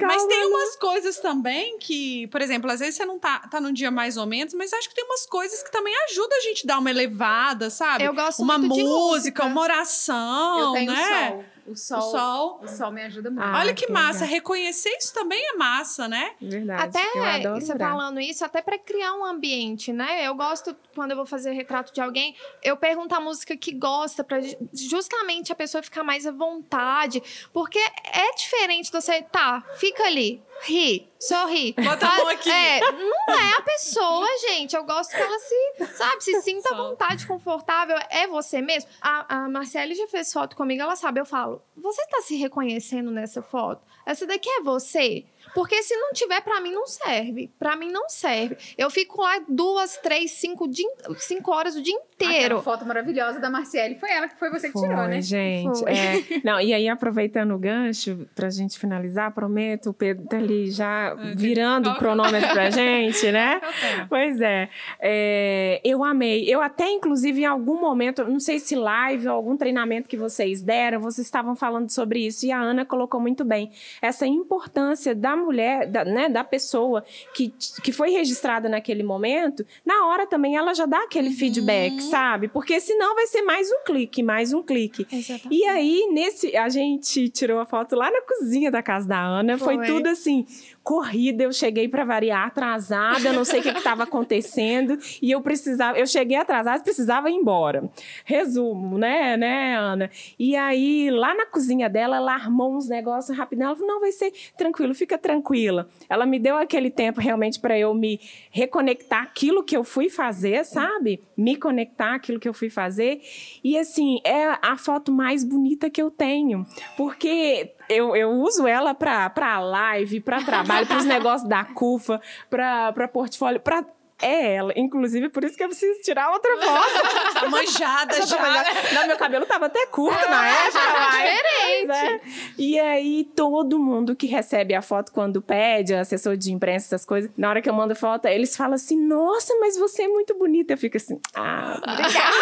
[0.00, 3.60] Calma, mas tem umas coisas também que, por exemplo, às vezes você não tá, tá
[3.60, 6.40] num dia mais ou menos, mas acho que tem umas coisas que também ajudam a
[6.42, 8.04] gente a dar uma elevada, sabe?
[8.04, 9.08] Eu gosto uma muito de música,
[9.42, 9.44] música.
[9.44, 11.28] uma oração, Eu tenho né?
[11.30, 11.44] sol.
[11.66, 11.98] O sol.
[11.98, 12.60] O sol.
[12.62, 13.44] O sol me ajuda muito.
[13.44, 14.34] Ah, Olha que que massa, legal.
[14.34, 16.32] reconhecer isso também é massa, né?
[16.40, 16.82] Verdade.
[16.98, 17.90] Até eu adoro você orar.
[17.90, 20.26] falando isso, até para criar um ambiente, né?
[20.26, 24.22] Eu gosto, quando eu vou fazer retrato de alguém, eu pergunto a música que gosta,
[24.22, 24.40] para
[24.72, 27.22] justamente a pessoa ficar mais à vontade.
[27.52, 31.74] Porque é diferente de você, tá, fica ali, ri, sorri.
[31.82, 32.50] Bota a mão aqui.
[32.50, 34.76] É, não é a pessoa, gente.
[34.76, 37.96] Eu gosto que ela se, sabe, se sinta à vontade, confortável.
[38.10, 38.88] É você mesmo.
[39.00, 41.20] A, a Marcele já fez foto comigo, ela sabe.
[41.20, 43.82] Eu falo, você tá se reconhecendo nessa foto?
[44.06, 45.24] Essa daqui é você?
[45.54, 47.50] Porque se não tiver, pra mim não serve.
[47.58, 48.56] Pra mim não serve.
[48.78, 50.88] Eu fico lá duas, três, cinco, dia,
[51.18, 52.44] cinco horas o dia inteiro.
[52.58, 53.96] Aquela foto maravilhosa da Marciele.
[53.96, 55.20] Foi ela que foi você que tirou, Foi, né?
[55.20, 55.80] gente.
[55.80, 55.92] Foi.
[55.92, 56.22] é.
[56.44, 61.14] não, e aí, aproveitando o gancho, pra gente finalizar, prometo, o Pedro tá ali já
[61.36, 63.60] virando o cronômetro pra gente, né?
[64.08, 64.68] Pois é.
[65.00, 66.44] É, Eu amei.
[66.48, 70.62] Eu até, inclusive, em algum momento, não sei se live ou algum treinamento que vocês
[70.62, 73.70] deram, vocês estavam falando sobre isso, e a Ana colocou muito bem.
[74.00, 77.04] Essa importância da mulher, da, né, da pessoa
[77.34, 82.48] que, que foi registrada naquele momento, na hora também ela já dá aquele feedback, sabe?
[82.48, 85.06] Porque senão vai ser mais um clique, mais um clique.
[85.10, 85.48] Exatamente.
[85.50, 89.58] E aí, nesse, a gente tirou a foto lá na cozinha da casa da Ana.
[89.58, 89.86] Foi, Foi.
[89.86, 90.46] tudo assim,
[90.84, 91.42] corrida.
[91.42, 94.98] Eu cheguei para variar atrasada, não sei o que estava acontecendo.
[95.20, 97.90] E eu precisava, eu cheguei atrasada, precisava ir embora.
[98.24, 100.10] Resumo, né, né, Ana?
[100.38, 103.66] E aí, lá na cozinha dela, ela armou uns negócios rapidinho.
[103.66, 105.88] Ela falou: não, vai ser tranquilo, fica tranquila.
[106.08, 108.20] Ela me deu aquele tempo realmente para eu me
[108.50, 111.20] reconectar aquilo que eu fui fazer, sabe?
[111.36, 113.22] Me conectar aquilo que eu fui fazer.
[113.64, 116.66] E assim, é a foto mais bonita que eu tenho.
[116.96, 122.20] Porque eu, eu uso ela para live, para trabalho, para os negócios da CUFA,
[122.50, 123.84] para portfólio, para
[124.22, 124.72] é ela.
[124.76, 127.48] Inclusive, por isso que eu preciso tirar outra foto.
[127.50, 128.64] Manjada Eu já.
[128.92, 130.78] Não, meu cabelo tava até curto na época.
[130.98, 131.40] mas-
[131.86, 132.20] Pois é.
[132.58, 137.30] E aí, todo mundo que recebe a foto quando pede, assessor de imprensa, essas coisas,
[137.36, 140.72] na hora que eu mando foto, eles falam assim: Nossa, mas você é muito bonita.
[140.72, 142.34] Eu fico assim: Ah, obrigada.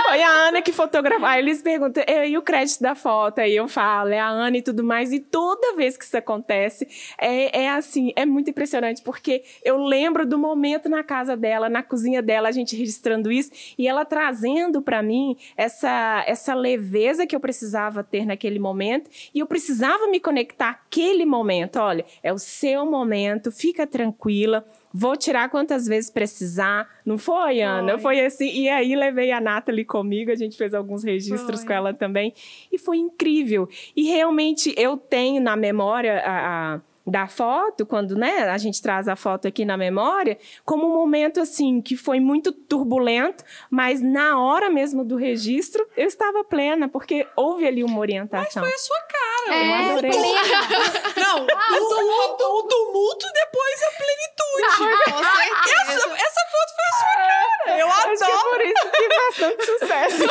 [0.10, 1.26] Foi a Ana que fotografou.
[1.26, 3.40] Aí eles perguntam: E o crédito da foto?
[3.40, 5.12] Aí eu falo: É a Ana e tudo mais.
[5.12, 6.86] E toda vez que isso acontece,
[7.18, 11.82] é, é assim, é muito impressionante, porque eu lembro do momento na casa dela, na
[11.82, 17.34] cozinha dela, a gente registrando isso, e ela trazendo para mim essa, essa leveza que
[17.34, 21.76] eu precisava ter naquele momento, e eu precisava me conectar àquele momento.
[21.76, 24.64] Olha, é o seu momento, fica tranquila.
[24.92, 26.88] Vou tirar quantas vezes precisar.
[27.06, 27.92] Não foi, Ana?
[27.92, 28.16] Foi.
[28.16, 28.50] Foi assim.
[28.50, 31.68] E aí levei a Nathalie comigo, a gente fez alguns registros Foi.
[31.68, 32.34] com ela também.
[32.72, 33.68] E foi incrível.
[33.94, 39.08] E realmente eu tenho na memória a- a- da foto, quando né, a gente traz
[39.08, 44.38] a foto aqui na memória, como um momento assim que foi muito turbulento, mas na
[44.40, 48.62] hora mesmo do registro eu estava plena, porque houve ali uma orientação.
[48.62, 49.56] Foi a sua cara.
[49.56, 50.10] eu É, adorei.
[51.16, 54.76] Não, o, o, o tumulto depois a plenitude.
[55.06, 55.92] Com certeza.
[55.92, 57.78] Essa, essa foto foi a sua cara.
[57.80, 58.50] Eu Acho que é adoro.
[58.50, 60.24] por isso que faz tanto sucesso.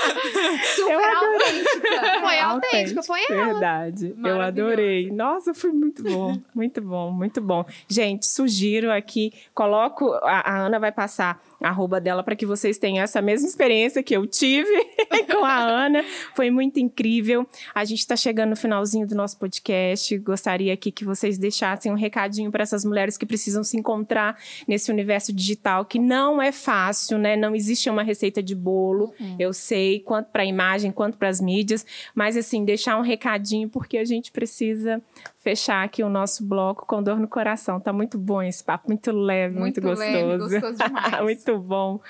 [0.00, 0.60] Então.
[0.74, 1.36] Super Eu adorei.
[1.36, 2.20] autêntica.
[2.20, 3.44] Foi autêntico, foi ela.
[3.46, 4.14] Verdade.
[4.24, 5.10] Eu adorei.
[5.10, 6.38] Nossa, foi muito bom.
[6.54, 7.64] Muito bom, muito bom.
[7.88, 10.12] Gente, sugiro aqui, coloco.
[10.22, 14.16] A, a Ana vai passar arroba dela para que vocês tenham essa mesma experiência que
[14.16, 14.70] eu tive
[15.30, 16.04] com a Ana.
[16.34, 17.46] Foi muito incrível.
[17.74, 20.16] A gente está chegando no finalzinho do nosso podcast.
[20.18, 24.36] Gostaria aqui que vocês deixassem um recadinho para essas mulheres que precisam se encontrar
[24.66, 27.36] nesse universo digital que não é fácil, né?
[27.36, 29.12] Não existe uma receita de bolo.
[29.38, 31.84] Eu sei, quanto para a imagem, quanto para as mídias,
[32.14, 35.02] mas assim, deixar um recadinho porque a gente precisa
[35.38, 37.80] fechar aqui o nosso bloco com dor no coração.
[37.80, 40.60] Tá muito bom esse papo, muito leve, muito, Muito leve, gostoso.
[40.60, 41.20] gostoso demais.
[41.24, 42.00] muito bom.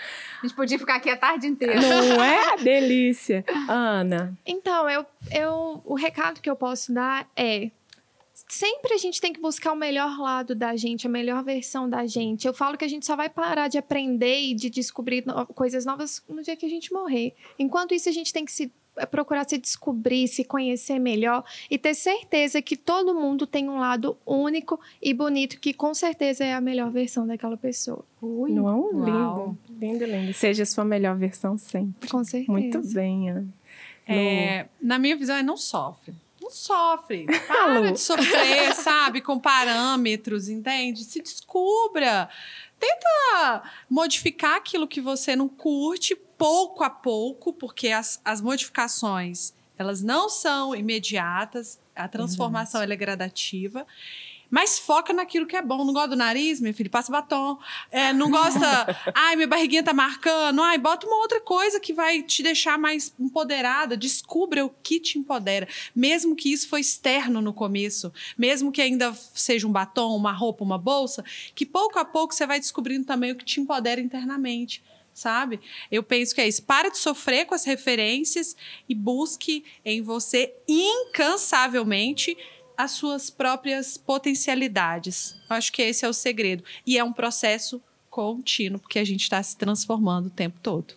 [0.42, 1.74] A gente podia ficar aqui a tarde inteira.
[1.80, 2.56] Não é?
[2.62, 3.44] Delícia.
[3.68, 7.70] Ana, Então, eu, eu, o recado que eu posso dar é.
[8.48, 12.04] Sempre a gente tem que buscar o melhor lado da gente, a melhor versão da
[12.06, 12.48] gente.
[12.48, 15.84] Eu falo que a gente só vai parar de aprender e de descobrir no- coisas
[15.84, 17.34] novas no dia que a gente morrer.
[17.58, 18.72] Enquanto isso, a gente tem que se
[19.10, 24.16] procurar se descobrir, se conhecer melhor e ter certeza que todo mundo tem um lado
[24.26, 28.04] único e bonito que com certeza é a melhor versão daquela pessoa.
[28.20, 29.56] Ui, não é um uau.
[29.68, 29.80] lindo?
[29.80, 30.34] Lindo, lindo.
[30.34, 32.08] Seja a sua melhor versão sempre.
[32.08, 32.52] Com certeza.
[32.52, 33.48] Muito bem, Ana.
[34.06, 36.14] É, na minha visão, é não sofre.
[36.40, 37.26] Não sofre.
[37.30, 37.46] Lu.
[37.46, 39.20] Para de sofrer, sabe?
[39.20, 41.04] Com parâmetros, entende?
[41.04, 42.28] Se descubra.
[42.80, 50.02] Tenta modificar aquilo que você não curte pouco a pouco, porque as, as modificações, elas
[50.02, 51.78] não são imediatas.
[51.94, 53.86] A transformação, ela é gradativa.
[54.50, 55.84] Mas foca naquilo que é bom.
[55.84, 56.90] Não gosta do nariz, meu filho?
[56.90, 57.58] Passa batom.
[57.90, 58.60] É, não gosta...
[59.14, 60.60] Ai, minha barriguinha tá marcando.
[60.60, 63.96] Ai, bota uma outra coisa que vai te deixar mais empoderada.
[63.96, 65.68] Descubra o que te empodera.
[65.94, 68.12] Mesmo que isso foi externo no começo.
[68.36, 71.24] Mesmo que ainda seja um batom, uma roupa, uma bolsa.
[71.54, 74.82] Que pouco a pouco você vai descobrindo também o que te empodera internamente.
[75.14, 75.60] Sabe?
[75.90, 76.62] Eu penso que é isso.
[76.62, 78.56] Para de sofrer com as referências
[78.88, 82.36] e busque em você incansavelmente
[82.82, 85.36] as suas próprias potencialidades.
[85.48, 86.64] Eu acho que esse é o segredo.
[86.86, 90.94] E é um processo contínuo, porque a gente está se transformando o tempo todo.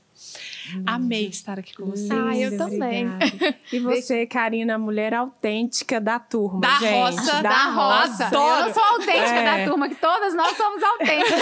[0.86, 2.08] Amei estar aqui com você.
[2.12, 3.08] Ah, eu também.
[3.08, 3.58] Obrigada.
[3.74, 6.94] E você, Karina, mulher autêntica da turma, Da gente.
[6.94, 8.26] roça, Da roça.
[8.28, 8.60] Adoro.
[8.60, 9.58] Eu não sou autêntica É.
[9.66, 11.42] da turma, que todas nós somos autênticas.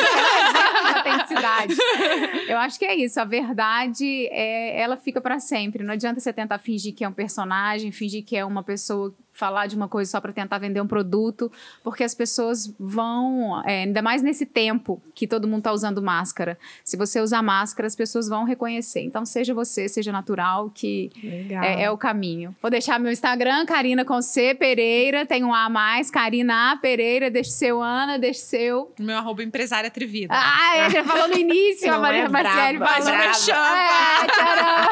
[0.96, 1.76] Autenticidade.
[2.48, 3.20] Eu acho que é isso.
[3.20, 5.84] A verdade, é, ela fica pra sempre.
[5.84, 9.68] Não adianta você tentar fingir que é um personagem, fingir que é uma pessoa falar
[9.68, 11.52] de uma coisa só para tentar vender um produto,
[11.84, 16.58] porque as pessoas vão, é, ainda mais nesse tempo que todo mundo está usando máscara.
[16.84, 19.02] Se você usar máscara, as pessoas vão reconhecer.
[19.02, 21.10] Então, seja você, seja natural, que
[21.64, 22.56] é, é o caminho.
[22.62, 26.76] Vou deixar meu Instagram, Karina com C Pereira, tem um A a mais, Karina A
[26.76, 28.94] Pereira, deixe seu Ana, deixe seu.
[29.00, 30.34] Meu arroba empresária atrevida.
[30.36, 32.80] Ah, é, já falou no início, a Não Maria é falou.
[32.80, 33.18] Mais um brava.
[33.18, 33.54] merchan.
[33.54, 34.22] É.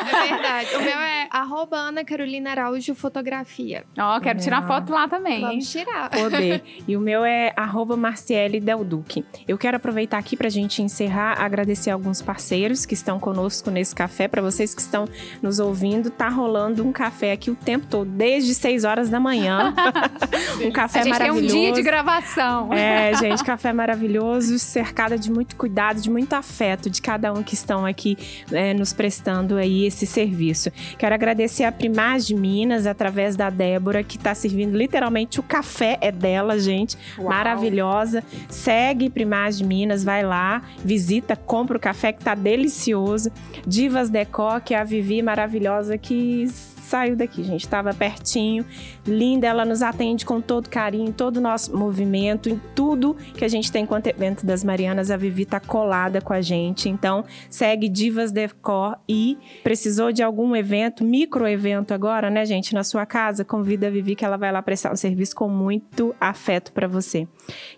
[0.10, 0.76] É verdade.
[0.76, 3.86] O meu é arroba Ana Carolina Araújo Fotografia.
[3.98, 5.42] Ó, quero tirar foto lá também.
[5.42, 6.10] Vamos tirar.
[6.10, 6.64] poder.
[6.88, 9.24] E o meu é arroba Marciele Del Duque.
[9.48, 13.94] Eu quero aproveitar aqui para a gente encerrar, agradecer alguns parceiros que estão conosco nesse
[13.94, 14.28] café.
[14.28, 15.06] Para vocês que estão
[15.42, 19.74] nos ouvindo, tá rolando um café aqui o tempo todo, desde 6 horas da manhã.
[20.64, 21.56] um café a gente tem um maravilhoso.
[21.56, 22.74] dia de gravação.
[22.74, 27.54] É, gente, café maravilhoso, cercada de muito cuidado, de muito afeto de cada um que
[27.54, 28.18] estão aqui
[28.52, 30.72] é, nos prestando aí esse serviço.
[30.98, 35.98] Quero agradecer a Primaz de Minas, através da Débora, que está servindo literalmente o café
[36.02, 36.98] é dela, gente.
[37.18, 37.30] Uau.
[37.30, 38.24] Maravilhosa.
[38.50, 43.32] Segue Primaz de Minas, vai lá, visita, compra o café que tá delicioso.
[43.66, 46.48] Divas Decó, que é a Vivi maravilhosa que
[46.90, 47.62] saiu daqui, gente.
[47.62, 48.66] Estava pertinho,
[49.06, 49.48] linda.
[49.48, 53.72] Ela nos atende com todo carinho, todo o nosso movimento, em tudo que a gente
[53.72, 55.12] tem enquanto evento das Marianas.
[55.12, 56.90] A Vivi tá colada com a gente.
[56.90, 62.84] Então, segue Divas Decor e precisou de algum evento, micro evento agora, né, gente, na
[62.84, 66.72] sua casa, convida a Vivi que ela vai lá prestar um serviço com muito afeto
[66.74, 67.28] para você.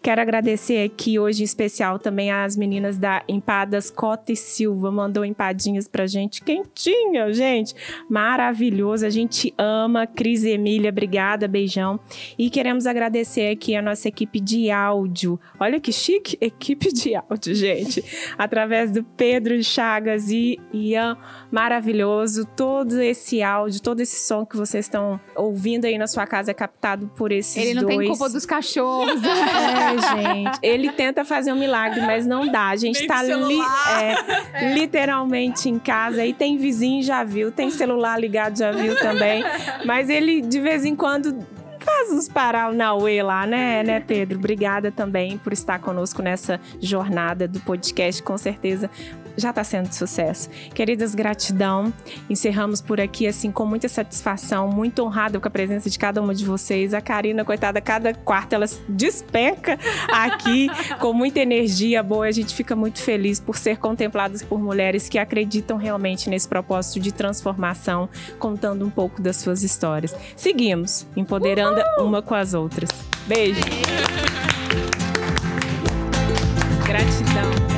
[0.01, 5.23] Quero agradecer aqui hoje em especial também às meninas da Empadas Cota e Silva, mandou
[5.23, 7.73] empadinhas pra gente quentinha, gente.
[8.09, 10.07] Maravilhoso, a gente ama.
[10.07, 11.99] Cris e Emília, obrigada, beijão.
[12.37, 15.39] E queremos agradecer aqui a nossa equipe de áudio.
[15.59, 18.03] Olha que chique, equipe de áudio, gente.
[18.37, 21.17] Através do Pedro Chagas e Ian,
[21.51, 22.45] maravilhoso.
[22.45, 26.53] Todo esse áudio, todo esse som que vocês estão ouvindo aí na sua casa é
[26.53, 27.97] captado por esses Ele não dois.
[27.97, 29.21] tem culpa dos cachorros.
[29.23, 29.97] É,
[30.33, 30.59] gente.
[30.63, 32.69] Ele tenta fazer um milagre, mas não dá.
[32.69, 34.01] A gente Nem tá li- celular.
[34.53, 36.25] é, literalmente em casa.
[36.25, 37.51] E tem vizinho, já viu.
[37.51, 39.43] Tem celular ligado, já viu também.
[39.85, 41.37] Mas ele, de vez em quando,
[41.79, 44.37] faz uns parar na UE lá, né, né, Pedro?
[44.37, 48.21] Obrigada também por estar conosco nessa jornada do podcast.
[48.23, 48.89] Com certeza
[49.37, 50.49] já está sendo sucesso.
[50.73, 51.93] Queridas, gratidão.
[52.29, 56.33] Encerramos por aqui, assim, com muita satisfação, muito honrada com a presença de cada uma
[56.33, 56.93] de vocês.
[56.93, 59.77] A Karina, coitada, cada quarto ela se despenca
[60.11, 60.67] aqui
[60.99, 62.27] com muita energia boa.
[62.27, 66.99] A gente fica muito feliz por ser contempladas por mulheres que acreditam realmente nesse propósito
[66.99, 68.09] de transformação,
[68.39, 70.15] contando um pouco das suas histórias.
[70.35, 72.89] Seguimos, empoderando uma com as outras.
[73.27, 73.61] Beijo.
[76.85, 77.70] Gratidão.